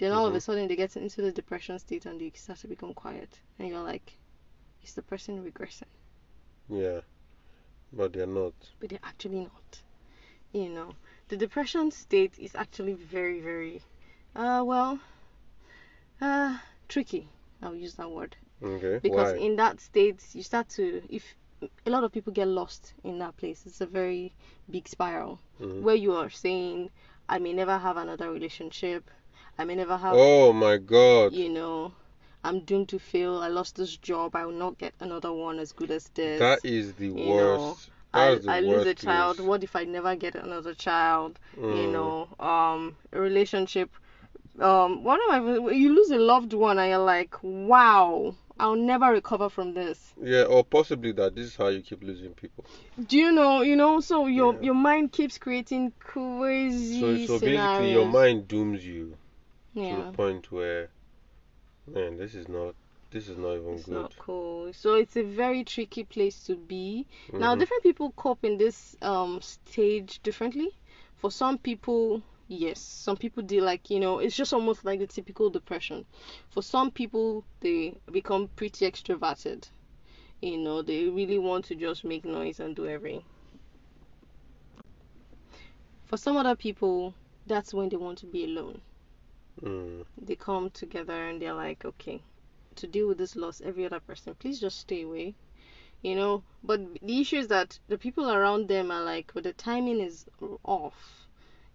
[0.00, 0.42] Then all of a Mhm.
[0.42, 3.82] sudden they get into the depression state and they start to become quiet, and you're
[3.82, 4.16] like,
[4.82, 5.92] is the person regressing?
[6.70, 7.02] Yeah.
[7.92, 8.54] But they're not.
[8.80, 9.82] But they're actually not.
[10.52, 10.94] You know,
[11.28, 13.82] the depression state is actually very, very,
[14.34, 15.00] uh, well,
[16.22, 16.56] uh,
[16.88, 17.28] tricky.
[17.60, 19.00] I'll use that word Okay.
[19.02, 19.38] because Why?
[19.38, 21.34] in that state you start to if
[21.84, 23.66] a lot of people get lost in that place.
[23.66, 24.32] It's a very
[24.70, 25.82] big spiral Mhm.
[25.82, 26.88] where you are saying,
[27.28, 29.10] I may never have another relationship.
[29.60, 31.34] I may never have, Oh my God.
[31.34, 31.92] you know,
[32.42, 33.36] I'm doomed to fail.
[33.42, 34.34] I lost this job.
[34.34, 36.40] I will not get another one as good as this.
[36.40, 37.90] That is the you worst.
[38.14, 39.36] know, I, the I lose a child.
[39.36, 39.46] place.
[39.46, 41.38] What if I never get another child?
[41.52, 41.92] You Mm.
[41.92, 43.90] know, um, a relationship.
[44.58, 49.10] Um, one of my you lose a loved one and you're like, wow, I'll never
[49.12, 50.14] recover from this.
[50.22, 52.64] Yeah, or possibly that this is how you keep losing people.
[53.08, 53.60] Do you know?
[53.60, 54.60] You know, so your Yeah.
[54.68, 59.18] your mind keeps creating crazy So, so basically, your mind dooms you
[59.74, 60.90] to the point where,
[61.86, 62.74] man, this is not,
[63.10, 63.94] this is not even it's good.
[63.94, 64.72] not cool.
[64.72, 67.06] So it's a very tricky place to be.
[67.38, 67.58] Now, Mhm.
[67.58, 70.76] different people cope in this um stage differently.
[71.16, 75.06] For some people, yes, some people do like you know, it's just almost like the
[75.06, 76.06] typical depression.
[76.48, 79.68] For some people, they become pretty extroverted.
[80.42, 83.24] You know, they really want to just make noise and do everything.
[86.04, 87.14] For some other people,
[87.46, 88.82] that's when they want to be alone.
[89.62, 90.04] Mm.
[90.20, 92.22] They come together and they're like, okay,
[92.76, 95.34] to deal with this loss, every other person, please just stay away.
[96.02, 99.52] You know, but the issue is that the people around them are like, but the
[99.52, 100.26] timing is
[100.64, 101.26] off.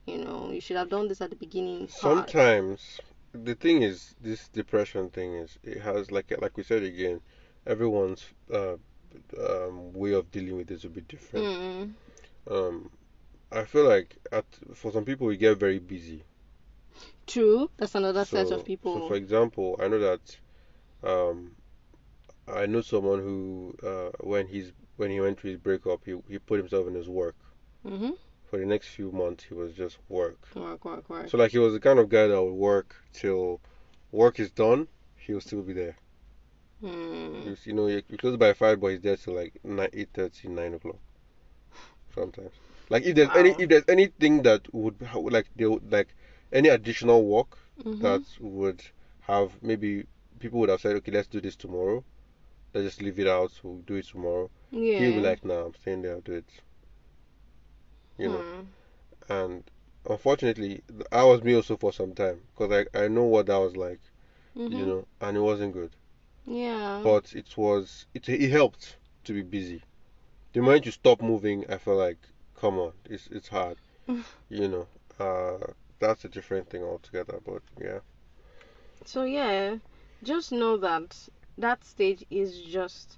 [0.05, 1.87] You know, you should have done this at the beginning.
[1.87, 2.99] part." Sometimes
[3.33, 7.21] the thing is, this depression thing is, it has like like we said again,
[7.67, 8.77] everyone's uh,
[9.39, 11.45] um, way of dealing with this will be different.
[11.45, 11.93] Mm,
[12.49, 12.89] Um,
[13.51, 16.23] I feel like at for some people we get very busy.
[17.27, 17.69] True.
[17.77, 18.93] That's another set of people.
[19.01, 20.37] so for example, I know that
[21.03, 21.55] um,
[22.47, 26.39] I know someone who uh, when he's when he went through his breakup, he he
[26.39, 27.35] put himself in his work.
[27.83, 28.11] hmm
[28.49, 30.39] For the next few months, he was just work.
[30.55, 31.29] Work, work, work.
[31.29, 33.61] So like he was the kind of guy that would work till
[34.11, 34.87] work is done,
[35.17, 35.95] he'll still be there.
[36.83, 37.43] Mm.
[37.43, 40.09] He's- You know, you you close by five, but he's there till like nine, eight
[40.13, 40.99] thirty, nine o'clock.
[42.13, 42.51] Sometimes,
[42.89, 44.95] like if there's any if there's anything that would
[45.31, 46.15] like they would like
[46.51, 48.01] any additional work Mhm.
[48.01, 48.83] that would
[49.21, 50.05] have maybe
[50.39, 52.03] people would have said, okay, let's do this tomorrow.
[52.73, 53.51] Let's just leave it out.
[53.63, 54.49] We'll do it tomorrow.
[54.71, 54.97] yeah.
[54.97, 56.13] He'll be like, nah, I'm staying there.
[56.15, 56.45] I'll do it.
[58.17, 58.65] You know, Hmm.
[59.29, 59.63] and
[60.09, 63.75] unfortunately, I was me also for some time because I I know what that was
[63.75, 64.01] like.
[64.55, 64.73] Mhm.
[64.73, 65.95] You know, and it wasn't good.
[66.45, 66.99] Yeah.
[67.01, 69.83] But it was it it helped to be busy.
[70.53, 72.19] The moment you stop moving, I feel like,
[72.55, 73.77] come on, it's it's hard.
[74.49, 74.87] you know,
[75.19, 77.39] uh, that's a different thing altogether.
[77.45, 77.99] But yeah.
[79.05, 79.77] So yeah,
[80.23, 81.17] just know that
[81.57, 83.17] that stage is just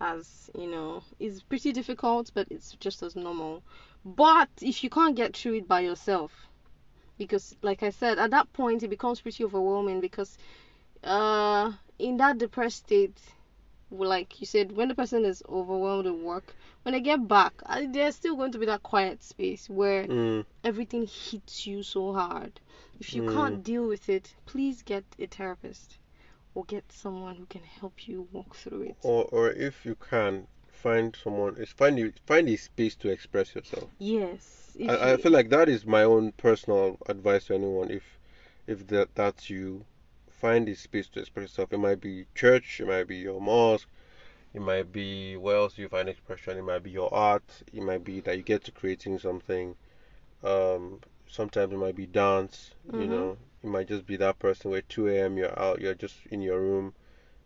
[0.00, 3.62] as you know is pretty difficult, but it's just as normal.
[4.04, 6.48] But if you can't get through it by yourself,
[7.18, 10.36] because like I said, at that point it becomes pretty overwhelming because
[11.04, 13.18] uh in that depressed state,
[13.92, 17.82] like you said, when the person is overwhelmed with work, when they get back, uh,
[17.90, 22.60] there's still going to be that quiet space where Mm, everything hits you so hard.
[23.00, 23.22] If you Mm.
[23.22, 25.98] can't deal with it, please get a therapist
[26.54, 28.98] or get someone who can help you walk through it.
[29.02, 33.90] or or if you can find someone, find you find a space to express yourself.
[33.98, 34.76] Yes.
[34.88, 37.90] I, I feel like that is my own personal advice to anyone.
[37.90, 38.18] If
[38.66, 39.86] if that that's you,
[40.42, 41.72] find this space to express yourself.
[41.72, 43.88] It might be church, it might be your mosque,
[44.54, 46.58] it might be where else you find expression.
[46.58, 47.62] It might be your art.
[47.72, 49.76] It might be that you get to creating something.
[50.44, 52.74] Um, sometimes it might be dance.
[52.96, 53.10] You Mhm.
[53.10, 55.36] know, it might just be that person where 2 a.m.
[55.38, 56.94] you're out, you're just in your room.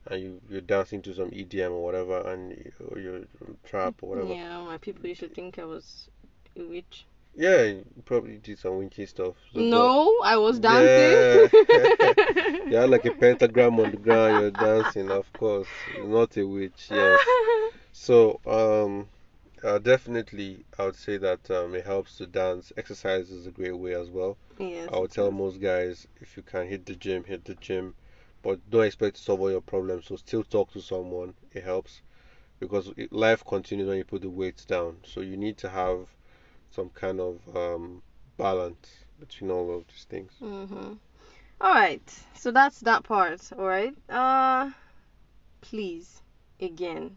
[0.07, 3.23] And you, you're dancing to some EDM or whatever, and you, or you're
[3.65, 4.35] trap or whatever.
[4.35, 6.09] Yeah, my people used to think I was
[6.57, 7.07] a witch.
[7.37, 9.37] Yeah, you probably did some winky stuff.
[9.53, 10.61] So No, I was Yeah.
[10.61, 11.51] dancing.
[12.71, 15.89] You had like a pentagram on the ground, you're dancing, of course.
[15.95, 17.35] You're not a witch, yes.
[17.93, 19.11] So, um,
[19.63, 22.73] uh, definitely, I would say that um, it helps to dance.
[22.77, 24.39] Exercise is a great way as well.
[24.59, 24.91] yes.
[24.93, 27.95] I would tell most guys if you can hit the gym, hit the gym,
[28.43, 30.07] but don't expect to solve all your problems.
[30.07, 31.35] So, still talk to someone.
[31.53, 32.03] It helps
[32.61, 34.99] because life continues when you put the weights down.
[35.05, 36.16] So, you need to have
[36.77, 38.03] some kind of um,
[38.37, 40.31] balance between all of these things.
[40.43, 40.93] Mm-hmm.
[41.63, 42.19] All right.
[42.35, 43.41] So that's that part.
[43.59, 43.95] All right.
[44.11, 44.71] Uh,
[45.63, 46.21] please,
[46.61, 47.17] again,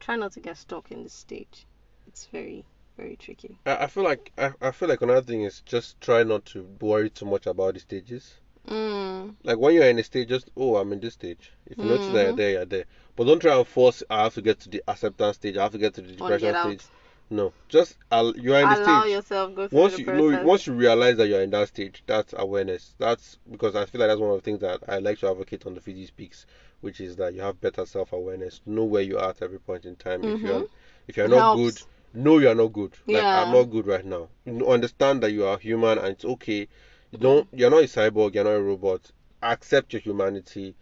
[0.00, 1.64] try not to get stuck in this stage.
[2.08, 2.64] It's very,
[2.96, 3.56] very tricky.
[3.64, 6.64] I, I feel like I, I feel like another thing is just try not to
[6.80, 8.34] worry too much about the stages.
[8.68, 9.34] Mm.
[9.44, 11.52] Like when you're in a stage, just oh I'm in this stage.
[11.66, 12.36] If you notice that you're Mhm.
[12.36, 12.84] there, you're there.
[13.16, 14.02] But don't try and force.
[14.10, 15.56] I have to get to the acceptance stage.
[15.56, 16.80] I have to get to the depression stage.
[16.80, 16.84] out.
[17.30, 19.12] No, just al- you are in the Allow stage.
[19.12, 20.20] yourself go through once the you process.
[20.32, 22.94] know, once you realize that you're in that stage, that's awareness.
[22.98, 25.64] That's because I feel like that's one of the things that I like to advocate
[25.66, 26.44] on the Fizzy Speaks,
[26.82, 29.96] which is that you have better self-awareness, know where you are at every point in
[29.96, 30.22] time.
[30.24, 30.68] If you're Mhm.
[31.08, 31.82] if you're not Helps.
[32.12, 32.92] good, know you're not good.
[33.06, 33.42] Like Yeah.
[33.42, 34.28] I'm not good right now.
[34.44, 36.68] You understand that you are human and it's okay.
[37.12, 37.48] You don't.
[37.54, 38.34] You're not a cyborg.
[38.34, 39.10] You're not a robot.
[39.42, 40.74] Accept your humanity,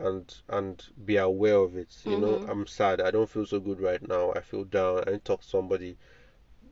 [0.00, 1.96] and and be aware of it.
[2.04, 2.48] You know, Mhm.
[2.48, 3.00] I'm sad.
[3.00, 4.32] I don't feel so good right now.
[4.32, 5.04] I feel down.
[5.04, 5.96] To talk to somebody.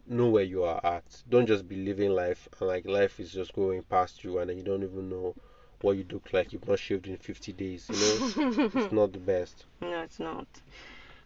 [0.07, 1.22] Know where you are at.
[1.31, 4.59] Don't just be living life and like life is just going past you and then
[4.59, 5.35] you don't even know
[5.81, 6.53] what you look like.
[6.53, 7.89] You've not shaved in 50 days.
[7.89, 9.64] You know, it's not the best.
[9.81, 10.47] No, it's not.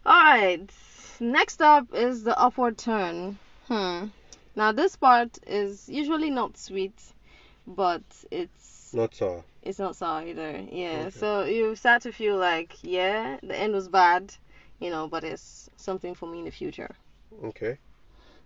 [0.05, 0.71] Alright.
[1.19, 3.37] Next up is the upward turn.
[3.67, 4.05] Hmm.
[4.55, 6.97] Now this part is usually not sweet,
[7.67, 9.43] but it's Not so.
[9.61, 10.65] it's not sour either.
[10.71, 11.05] Yeah.
[11.07, 11.09] Okay.
[11.19, 14.33] So you start to feel like, yeah, the end was bad,
[14.79, 16.95] you know, but it's something for me in the future.
[17.43, 17.77] Okay.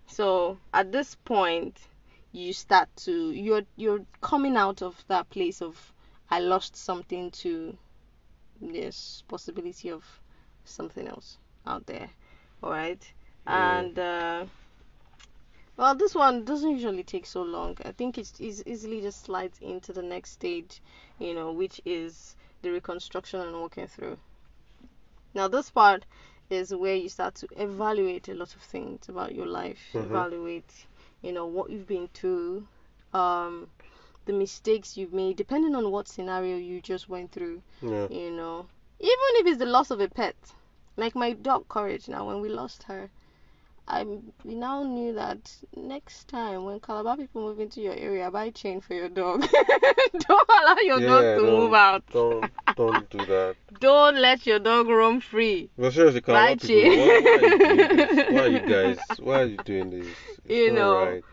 [0.06, 1.78] So at this point,
[2.32, 5.92] you start to you're you're coming out of that place of
[6.30, 7.76] I lost something to
[8.60, 10.04] this possibility of
[10.64, 12.10] something else out there.
[12.62, 13.00] All right,
[13.46, 13.78] Yeah.
[13.78, 14.44] and uh,
[15.76, 17.76] well, this one doesn't usually take so long.
[17.84, 20.80] I think it's, it's easily just slides into the next stage,
[21.18, 24.18] you know, which is the reconstruction and walking through.
[25.34, 26.06] Now, this part
[26.48, 30.04] is where you start to evaluate a lot of things about your life, Mhm.
[30.04, 30.86] evaluate,
[31.22, 32.66] you know, what you've been through,
[33.12, 33.68] um,
[34.26, 38.06] the mistakes you've made, depending on what scenario you just went through, Yeah.
[38.08, 38.66] you know,
[39.00, 40.36] even if it's the loss of a pet,
[40.96, 42.08] like my dog Courage.
[42.08, 43.10] Now, when we lost her,
[43.86, 44.04] I
[44.44, 48.80] we now knew that next time when Calabar people move into your area, buy chain
[48.80, 49.42] for your dog.
[50.26, 52.02] don't allow your Yeah, dog to move out.
[52.10, 53.56] Don't don't do that.
[53.80, 55.68] Don't let your dog roam free.
[55.76, 56.96] But seriously, come Bye, people.
[56.96, 58.98] Why, why, are you why are you guys?
[59.18, 60.06] Why are you doing this?
[60.44, 61.24] It's You know, right.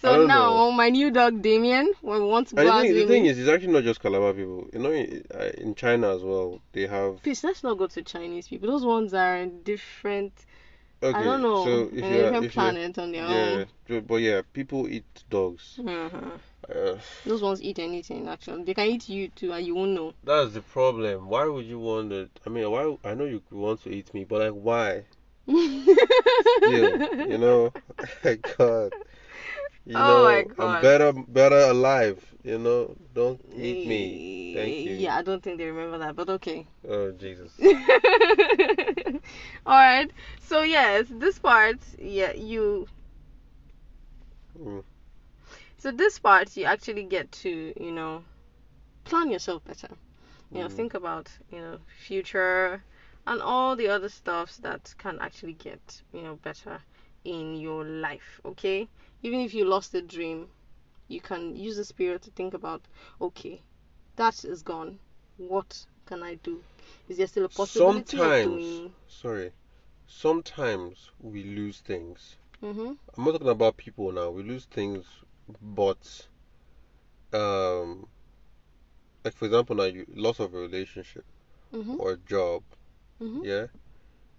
[0.00, 0.72] So now know.
[0.72, 3.48] my new dog Damien, when we want to go out thing, the thing is, it's
[3.48, 4.66] actually not just Calabar people.
[4.72, 7.22] You know, in, uh, China as well, they have.
[7.22, 8.68] please let's not go to Chinese people.
[8.68, 10.32] Those ones are different.
[11.02, 11.64] Okay, I don't know.
[11.64, 14.04] so if different if you're, planet on their yeah, own.
[14.06, 15.80] but yeah, people eat dogs.
[16.72, 16.96] Uh,
[17.26, 18.62] Those ones eat anything actually.
[18.62, 20.14] They can eat you too, and you won't know.
[20.22, 21.26] that's the problem.
[21.26, 22.30] Why would you want it?
[22.46, 22.96] I mean, why?
[23.04, 25.02] I know you want to eat me, but like, why?
[25.48, 27.72] Still, you know,
[28.58, 28.92] God.
[29.84, 30.58] You Oh know, my God.
[30.58, 32.34] I'm better, better alive.
[32.42, 34.22] You know, don't eat me.
[34.52, 35.06] Thank you.
[35.06, 36.66] Yeah, I don't think they remember that, but okay.
[36.88, 37.52] Oh Jesus.
[39.66, 40.10] All right.
[40.40, 42.86] So yes, this part, yeah, you.
[44.58, 44.82] Mm.
[45.76, 48.24] So this part, you actually get to, you know,
[49.04, 49.88] plan yourself better.
[50.52, 50.70] You know, Mhm.
[50.70, 52.84] think about, you know, future
[53.26, 56.82] and all the other stuffs that can actually get, you know, better
[57.24, 58.40] in your life.
[58.44, 58.88] Okay.
[59.22, 60.48] Even if you lost a dream,
[61.08, 62.82] you can use the spirit to think about,
[63.20, 63.62] okay,
[64.16, 64.98] that is gone.
[65.36, 66.62] What can I do?
[67.08, 68.94] Is there still a possibility of Sometimes, doing?
[69.08, 69.52] sorry,
[70.06, 72.36] sometimes we lose things.
[72.62, 72.96] Mhm.
[73.16, 74.30] I'm not talking about people now.
[74.30, 75.06] We lose things,
[75.60, 76.26] but
[77.32, 78.06] um,
[79.24, 81.24] like for example, now you loss of a relationship
[81.72, 81.98] Mhm.
[81.98, 82.62] or a job,
[83.20, 83.44] Mhm.
[83.44, 83.66] yeah,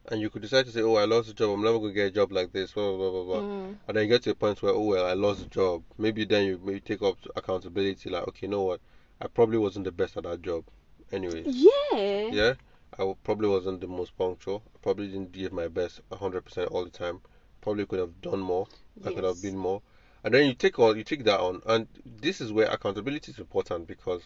[0.09, 1.51] and you could decide to say, oh, I lost a job.
[1.51, 2.71] I'm never gonna get a job like this.
[2.73, 3.39] Blah blah blah blah.
[3.39, 3.49] blah.
[3.49, 3.77] Mhm.
[3.87, 5.83] And then you get to a point where, oh well, I lost a job.
[5.97, 8.81] Maybe then you maybe take up accountability, like, okay, you know what?
[9.21, 10.65] I probably wasn't the best at that job,
[11.11, 11.45] anyways.
[11.47, 12.29] Yeah.
[12.31, 12.53] Yeah,
[12.99, 14.63] I probably wasn't the most punctual.
[14.75, 17.21] I probably didn't give my best 100% all the time.
[17.61, 18.67] Probably could have done more.
[18.97, 19.07] Yes.
[19.07, 19.81] I could have been more.
[20.25, 23.39] And then you take all you take that on, and this is where accountability is
[23.39, 24.21] important because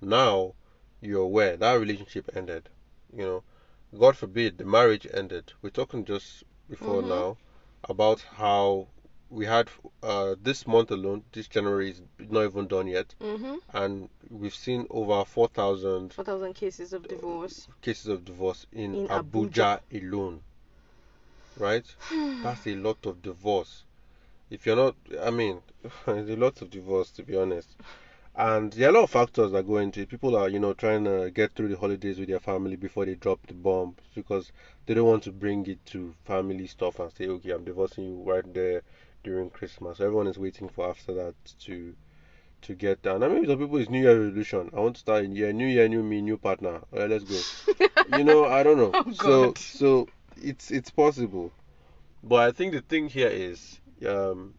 [0.00, 0.54] now
[1.00, 2.68] you're aware that relationship ended.
[3.14, 3.42] You know,
[3.98, 5.52] God forbid the marriage ended.
[5.62, 7.08] We're talking just before Mhm.
[7.08, 7.36] now
[7.84, 8.88] about how
[9.30, 9.68] we had
[10.02, 11.24] uh, this month alone.
[11.32, 13.60] This January is not even done yet, Mhm.
[13.72, 17.68] and we've seen over 4,000 Four thousand cases of divorce.
[17.82, 20.42] cases of divorce in, In Abuja, alone.
[21.56, 21.86] Right?
[22.42, 23.84] That's a lot of divorce.
[24.50, 25.62] If you're not, I mean,
[26.06, 27.76] there's a lot of divorce to be honest.
[28.36, 30.08] And there are a lot of factors that go into it.
[30.08, 33.14] People are, you know, trying to get through the holidays with their family before they
[33.14, 34.50] drop the bomb because
[34.86, 38.22] they don't want to bring it to family stuff and say, okay, I'm divorcing you
[38.26, 38.82] right there
[39.22, 39.98] during Christmas.
[39.98, 41.94] So everyone is waiting for after that to
[42.62, 43.22] to get down.
[43.22, 44.70] I mean, some people it's New Year resolution.
[44.74, 46.80] I want to start a year, new year, new me, new partner.
[46.92, 47.86] All right, let's go.
[48.16, 48.90] you know, I don't know.
[48.94, 49.58] Oh, so God.
[49.58, 50.08] so
[50.42, 51.52] it's it's possible,
[52.22, 54.54] but I think the thing here is, um,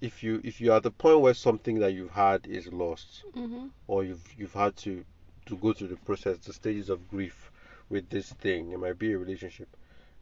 [0.00, 3.24] if you if you are at the point where something that you've had is lost,
[3.34, 3.70] Mhm.
[3.86, 5.04] or you've you've had to
[5.46, 7.50] to go through the process, the stages of grief
[7.88, 9.68] with this thing, it might be a relationship.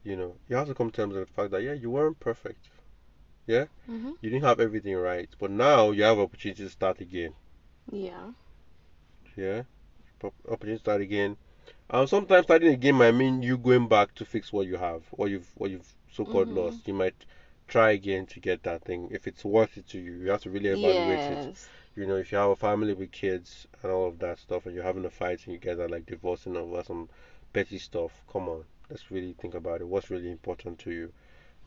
[0.05, 2.20] You know, you have to come to terms with the fact that yeah, you weren't
[2.20, 2.68] perfect.
[3.47, 4.12] Yeah, Mm-hmm.
[4.20, 7.35] you didn't have everything right, but now you have opportunity to start again.
[7.93, 8.33] Yeah.
[9.37, 9.62] Yeah,
[10.22, 11.37] Op- opportunity to start again.
[11.91, 15.31] And sometimes starting again might mean you going back to fix what you have, what
[15.31, 16.55] you've what you've so-called Mhm.
[16.55, 16.87] lost.
[16.89, 17.24] You might
[17.69, 20.12] try again to get that thing if it's worth it to you.
[20.14, 21.49] You have to really evaluate it.
[21.95, 24.75] You know, if you have a family with kids and all of that stuff, and
[24.75, 27.09] you're having a fight and you guys are like divorcing over some
[27.53, 29.89] petty stuff, come on, let's really think about it.
[29.89, 31.12] What's really important to you?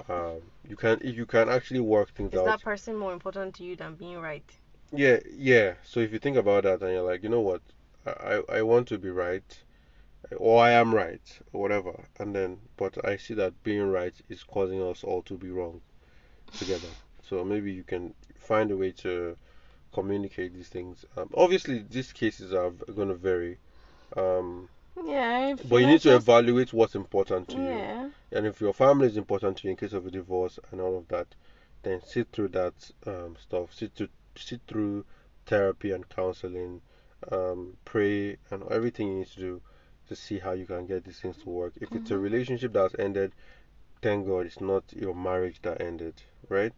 [0.09, 2.39] Um, you can if you can actually work things out.
[2.39, 4.59] Is that person more important to you than being right?
[4.91, 5.75] Yeah, yeah.
[5.83, 7.61] So if you think about that and you're like, you know what,
[8.05, 8.11] I,
[8.49, 9.63] I I want to be right,
[10.37, 14.43] or I am right, or whatever, and then, but I see that being right is
[14.43, 15.81] causing us all to be wrong
[16.53, 16.87] together.
[17.27, 19.37] So maybe you can find a way to
[19.93, 21.05] communicate these things.
[21.17, 23.57] Um, obviously, these cases are going to vary,
[24.15, 24.69] um,
[25.05, 25.55] Yeah.
[25.67, 27.63] but you need to just- evaluate what's important to you.
[27.63, 28.09] Yeah.
[28.31, 30.97] And if your family is important to you in case of a divorce and all
[30.97, 31.27] of that,
[31.83, 33.73] then sit through that um, stuff.
[33.73, 35.05] Sit to sit through
[35.45, 36.81] therapy and counseling,
[37.31, 39.61] um, pray and everything you need to do
[40.07, 41.73] to see how you can get these things to work.
[41.79, 42.21] If it's a Mhm.
[42.21, 43.31] relationship that's ended,
[44.01, 46.73] thank God it's not your marriage that ended, right?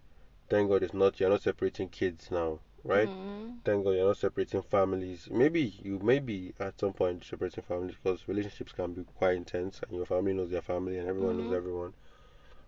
[0.49, 3.09] Thank God it's not you're not separating kids now, right?
[3.09, 3.59] Mhm.
[3.63, 5.27] Thank God you're not separating families.
[5.31, 9.81] Maybe you may be at some point separating families because relationships can be quite intense
[9.87, 11.55] and your family knows their family and everyone knows Mhm.
[11.57, 11.93] everyone.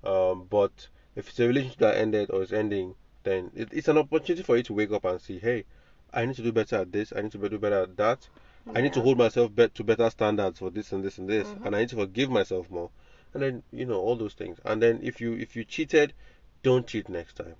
[0.04, 3.98] Um, but if it's a relationship that ended or is ending, then it, it's an
[3.98, 5.66] opportunity for you to wake up and see, hey,
[6.14, 7.14] I need to do better at this.
[7.16, 8.28] I need to do better at that.
[8.74, 11.48] I need to hold myself bet to better standards for this and this and this,
[11.50, 11.66] Mhm.
[11.66, 12.90] and I need to forgive myself more.
[13.34, 14.60] And then you know all those things.
[14.66, 16.14] And then if you if you cheated,
[16.62, 17.56] don't cheat next time,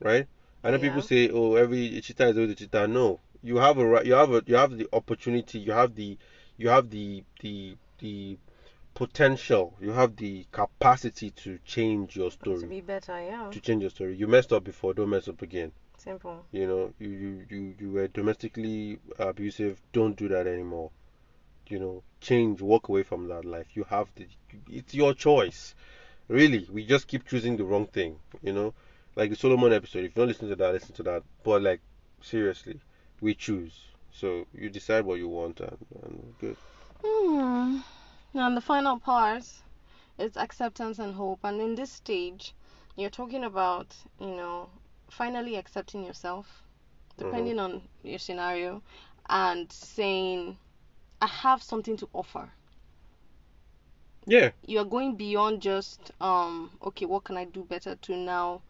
[0.00, 0.26] right?
[0.64, 2.88] I know people say, oh, every cheater is always a cheater.
[2.88, 4.04] No, you have a right.
[4.04, 5.58] You have a you have the opportunity.
[5.58, 6.18] You have the
[6.56, 8.38] you have the the the
[8.94, 9.76] potential.
[9.80, 12.60] You have the capacity to change your story.
[12.60, 13.48] To be better, yeah.
[13.50, 14.16] To change your story.
[14.16, 14.94] You messed up before.
[14.94, 15.72] Don't mess up again.
[15.96, 16.44] Simple.
[16.52, 19.80] You know, you, you, you, you were domestically abusive.
[19.92, 20.90] Don't do that anymore.
[21.68, 23.68] You know, change, walk away from that life.
[23.74, 24.26] You have to,
[24.68, 25.74] it's your choice.
[26.28, 28.18] Really, we just keep choosing the wrong thing.
[28.42, 28.74] You know,
[29.16, 30.04] like the Solomon episode.
[30.04, 31.22] If you don't listen to that, listen to that.
[31.42, 31.80] But like,
[32.20, 32.80] seriously,
[33.20, 33.72] we choose.
[34.12, 36.56] So you decide what you want, and, and good.
[37.04, 37.78] Hmm.
[38.34, 39.44] Now, the final part
[40.18, 41.40] is acceptance and hope.
[41.44, 42.54] And in this stage,
[42.96, 44.68] you're talking about, you know,
[45.08, 46.62] finally accepting yourself,
[47.16, 48.82] depending on your scenario,
[49.30, 50.58] and saying,
[51.20, 52.50] I have something to offer.
[54.26, 58.60] Yeah, You're going beyond just, um, okay, what can I do better to now?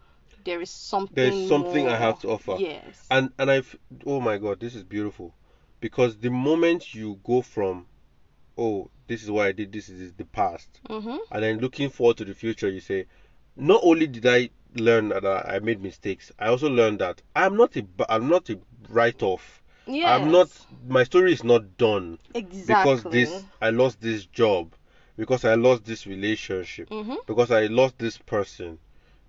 [0.45, 1.15] There is something.
[1.15, 2.57] There's something I have to offer.
[2.59, 3.07] Yes.
[3.11, 3.77] and and I've
[4.07, 5.35] oh my god, this is beautiful,
[5.81, 7.87] because the moment you go from,
[8.57, 11.17] oh, this is why I did this is the past, mm-hmm.
[11.33, 13.07] and then looking forward to the future, you say,
[13.57, 17.77] not only did I learn that I made mistakes, I also learned that I'm not
[17.77, 19.63] a I'm not a write off.
[19.89, 20.21] Yes.
[20.21, 20.51] I'm not
[20.87, 22.97] my story is not done exactly.
[22.97, 24.75] because this I lost this job,
[25.17, 27.15] because I lost this relationship, Mm-hmm.
[27.27, 28.79] because I lost this person,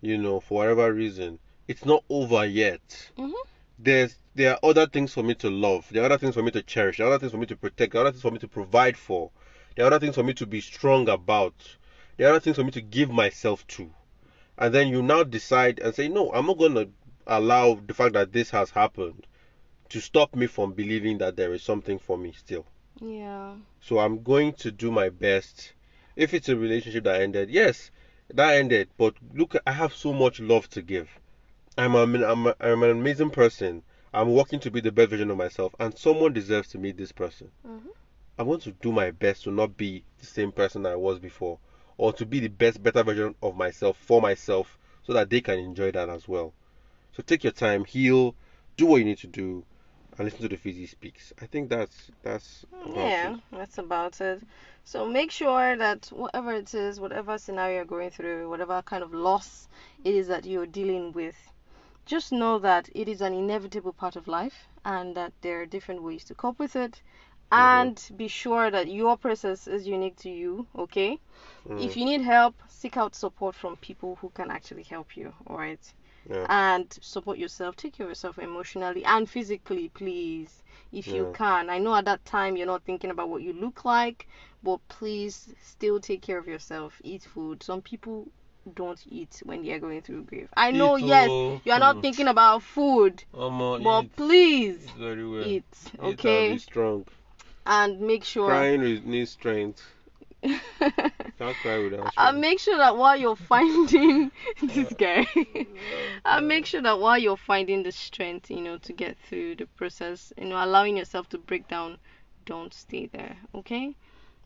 [0.02, 1.40] you know, for whatever reason.
[1.70, 2.82] It's not over yet.
[3.18, 3.32] Mm-hmm.
[3.80, 5.88] There's there are other things for me to love.
[5.92, 6.98] There are other things for me to cherish.
[6.98, 7.94] There are other things for me to protect.
[7.94, 9.32] There are other things for me to provide for.
[9.76, 11.54] There are other things for me to be strong about.
[12.18, 13.90] There are other things for me to give myself to.
[14.58, 16.90] And then you now decide and say, no, I'm not going to
[17.28, 19.26] allow the fact that this has happened
[19.90, 22.66] to stop me from believing that there is something for me still.
[23.02, 23.56] Yeah.
[23.82, 25.74] So I'm going to do my best.
[26.16, 27.92] If it's a relationship that ended, yes,
[28.34, 28.90] that ended.
[28.98, 31.10] But look, I have so much love to give.
[31.78, 33.84] I'm a, I'm, a, I'm an amazing person.
[34.14, 37.12] I'm working to be the best version of myself, and someone deserves to meet this
[37.12, 37.52] person.
[37.66, 37.90] Mhm.
[38.38, 41.60] I want to do my best to not be the same person I was before,
[41.98, 45.60] or to be the best, better version of myself for myself, so that they can
[45.60, 46.54] enjoy that as well.
[47.14, 48.36] So take your time, heal,
[48.78, 49.64] do what you need to do,
[50.20, 51.34] and listen to the Fizzy speaks.
[51.42, 53.40] I think that's that's Yeah, it.
[53.52, 54.44] that's about it.
[54.84, 59.14] So make sure that whatever it is, whatever scenario you're going through, whatever kind of
[59.14, 59.70] loss
[60.04, 61.54] it is that you're dealing with,
[62.06, 66.04] just know that it is an inevitable part of life and that there are different
[66.04, 67.02] ways to cope with it.
[67.52, 71.20] And be sure that your process is unique to you, okay?
[71.70, 71.94] Mm.
[71.94, 75.94] If you need help, seek out support from people who can actually help you, alright?
[76.30, 76.46] Yeah.
[76.50, 77.76] And support yourself.
[77.76, 80.62] Take care of yourself emotionally and physically, please,
[80.92, 81.70] if you can.
[81.70, 84.28] I know at that time you're not thinking about what you look like,
[84.64, 87.02] but please still take care of yourself.
[87.04, 87.64] Eat food.
[87.64, 88.28] Some people
[88.76, 90.50] don't eat when they're going through grief.
[90.56, 91.62] I know, Eat, yes, oh.
[91.66, 92.02] you are not Hmm.
[92.02, 95.44] thinking about food, Omo, but eat, please eat very well.
[95.48, 95.64] eat,
[96.00, 96.52] okay?
[96.52, 97.06] be strong.
[97.66, 98.48] And make sure.
[98.48, 99.82] Crying needs strength.
[101.40, 102.42] Can't cry without shame.
[102.42, 104.30] make sure that while you're finding
[104.62, 105.26] this guy,
[106.26, 109.66] and make sure that while you're finding the strength, you know, to get through the
[109.66, 111.98] process, you know, allowing yourself to break down,
[112.46, 113.96] don't stay there, okay?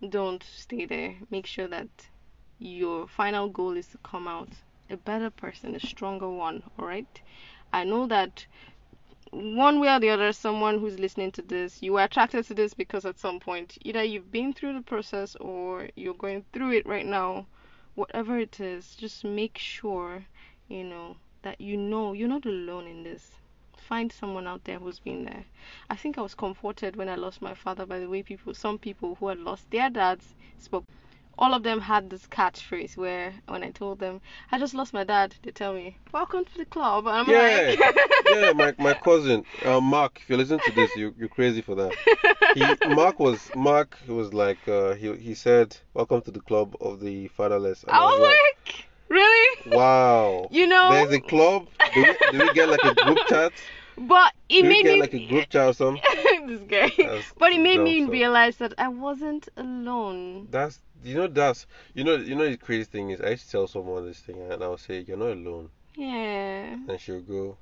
[0.08, 1.16] Don't stay there.
[1.32, 1.90] Make sure that
[2.60, 4.50] your final goal is to come out
[4.88, 7.22] a better person, a stronger one, all right?
[7.74, 8.46] I know that
[9.34, 12.76] one way or the other, someone who's listening to this, you were attracted to this
[12.76, 16.86] because at some point, either you've been through the process or you're going through it
[16.86, 17.48] right now.
[17.96, 20.26] Whatever it is, just make sure,
[20.68, 23.32] you know, that you know you're not alone in this.
[23.76, 25.46] Find someone out there who's been there.
[25.90, 28.78] I think I was comforted when I lost my father by the way people, some
[28.78, 30.86] people who had lost their dads spoke
[31.38, 34.22] all of them had this catchphrase where when I told them
[34.52, 37.76] I just lost my dad, they tell me, "Welcome to the club," and I'm Yeah,
[37.76, 37.80] like,
[38.28, 40.20] yeah, my, my cousin, uh, Mark.
[40.22, 41.96] If you listen to this, you you're crazy for that.
[42.54, 47.00] He, Mark was Mark was like uh, he he said, "Welcome to the club of
[47.00, 49.60] the fatherless." And I was like, really?
[49.66, 50.48] wow.
[50.52, 51.70] You know, There's a club.
[51.94, 53.54] Do we, do we get like a group chat?
[53.98, 56.04] But it we made get me like a group chat or something?
[56.48, 56.92] this guy.
[56.98, 58.12] That's But it made me stuff.
[58.12, 60.48] realize that I wasn't alone.
[60.52, 63.52] That's you know that's you know you know the crazy thing is I used to
[63.52, 66.76] tell someone this thing and I'll say you're not alone Yeah.
[66.88, 67.58] and she'll go,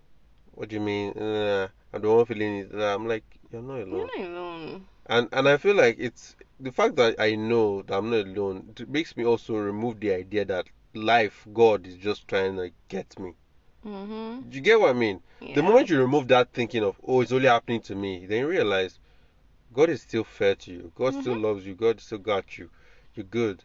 [0.53, 1.13] what do you mean?
[1.15, 2.73] Nah, I'm the one feeling it.
[2.75, 4.09] I'm like you're not alone.
[4.15, 4.87] You're not alone.
[5.07, 8.73] And and I feel like it's the fact that I know that I'm not alone
[8.79, 13.17] it makes me also remove the idea that life, God is just trying to get
[13.17, 13.33] me.
[13.85, 14.49] Mhm.
[14.49, 15.21] Do you get what I mean?
[15.39, 15.55] Yeah.
[15.55, 18.47] The moment you remove that thinking of oh it's only happening to me, then you
[18.47, 18.99] realize
[19.73, 20.91] God is still fair to you.
[20.95, 21.41] God still Mhm.
[21.43, 21.75] loves you.
[21.75, 22.69] God still got you.
[23.15, 23.63] You're good.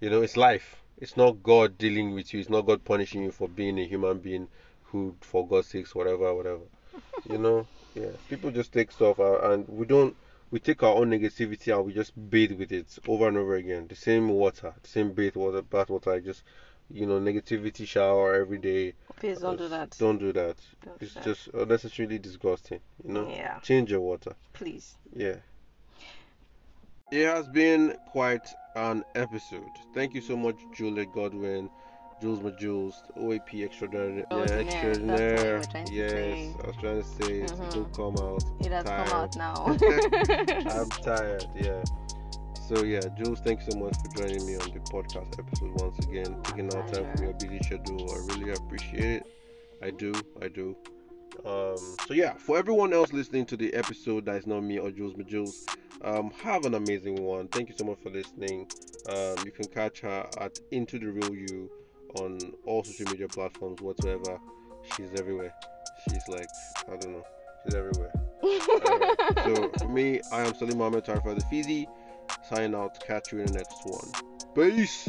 [0.00, 0.82] You know, it's life.
[0.96, 2.40] It's not God dealing with you.
[2.40, 4.48] It's not God punishing you for being a human being
[4.82, 6.64] who, for God's sakes, whatever, whatever.
[7.24, 8.12] You know, yeah.
[8.28, 10.16] People just take stuff out, and we don't.
[10.50, 13.86] We take our own negativity and we just bathe with it over and over again.
[13.86, 16.12] The same water, the same bath water, bath water.
[16.12, 16.42] I just,
[16.90, 18.94] you know, negativity shower every day.
[19.16, 19.96] Please don't do that.
[19.98, 20.56] Don't do that.
[20.84, 21.24] Don't do It's that.
[21.24, 22.80] just unnecessarily disgusting.
[23.04, 23.58] You know, Yeah.
[23.60, 24.34] change your water.
[24.52, 24.96] Please.
[25.14, 25.36] Yeah.
[27.10, 29.68] It has been quite an episode.
[29.94, 31.70] Thank you so much, Juliet Godwin,
[32.22, 34.24] Joules Majules, OAP extraordinary.
[34.30, 34.84] Yeah, Extraordinaire, that's what you
[35.24, 35.58] extraordinaire.
[35.58, 36.54] were trying to yes.
[36.62, 37.70] I was trying to say it's Mhm.
[37.70, 38.44] still come out.
[38.60, 39.08] It has Tired.
[39.08, 39.54] come out now.
[40.82, 41.82] I'm tired, yeah.
[42.68, 45.98] So yeah, Joules, thank you so much for joining me on the podcast episode once
[46.00, 46.36] again.
[46.42, 48.12] Taking out time from your busy schedule.
[48.12, 49.22] I really appreciate it.
[49.82, 50.12] I do,
[50.42, 50.76] I do.
[51.46, 54.90] Um, so yeah, for everyone else listening to the episode that is not me or
[54.90, 55.64] Joules Majules,
[56.02, 57.48] um, have an amazing one.
[57.48, 58.70] Thank you so much for listening.
[59.08, 61.70] Um, you can catch her at Into the Real You
[62.16, 64.38] on all social media platforms whatsoever.
[64.94, 65.54] She's everywhere.
[66.10, 66.48] She's like,
[66.86, 67.24] I don't know,
[67.64, 68.12] she's everywhere.
[69.44, 71.88] So for me, I am Salim Mohammed Tarfa the Fizzy.
[72.48, 72.98] Signing out.
[73.06, 74.10] Catch you in the next one.
[74.54, 75.08] Peace.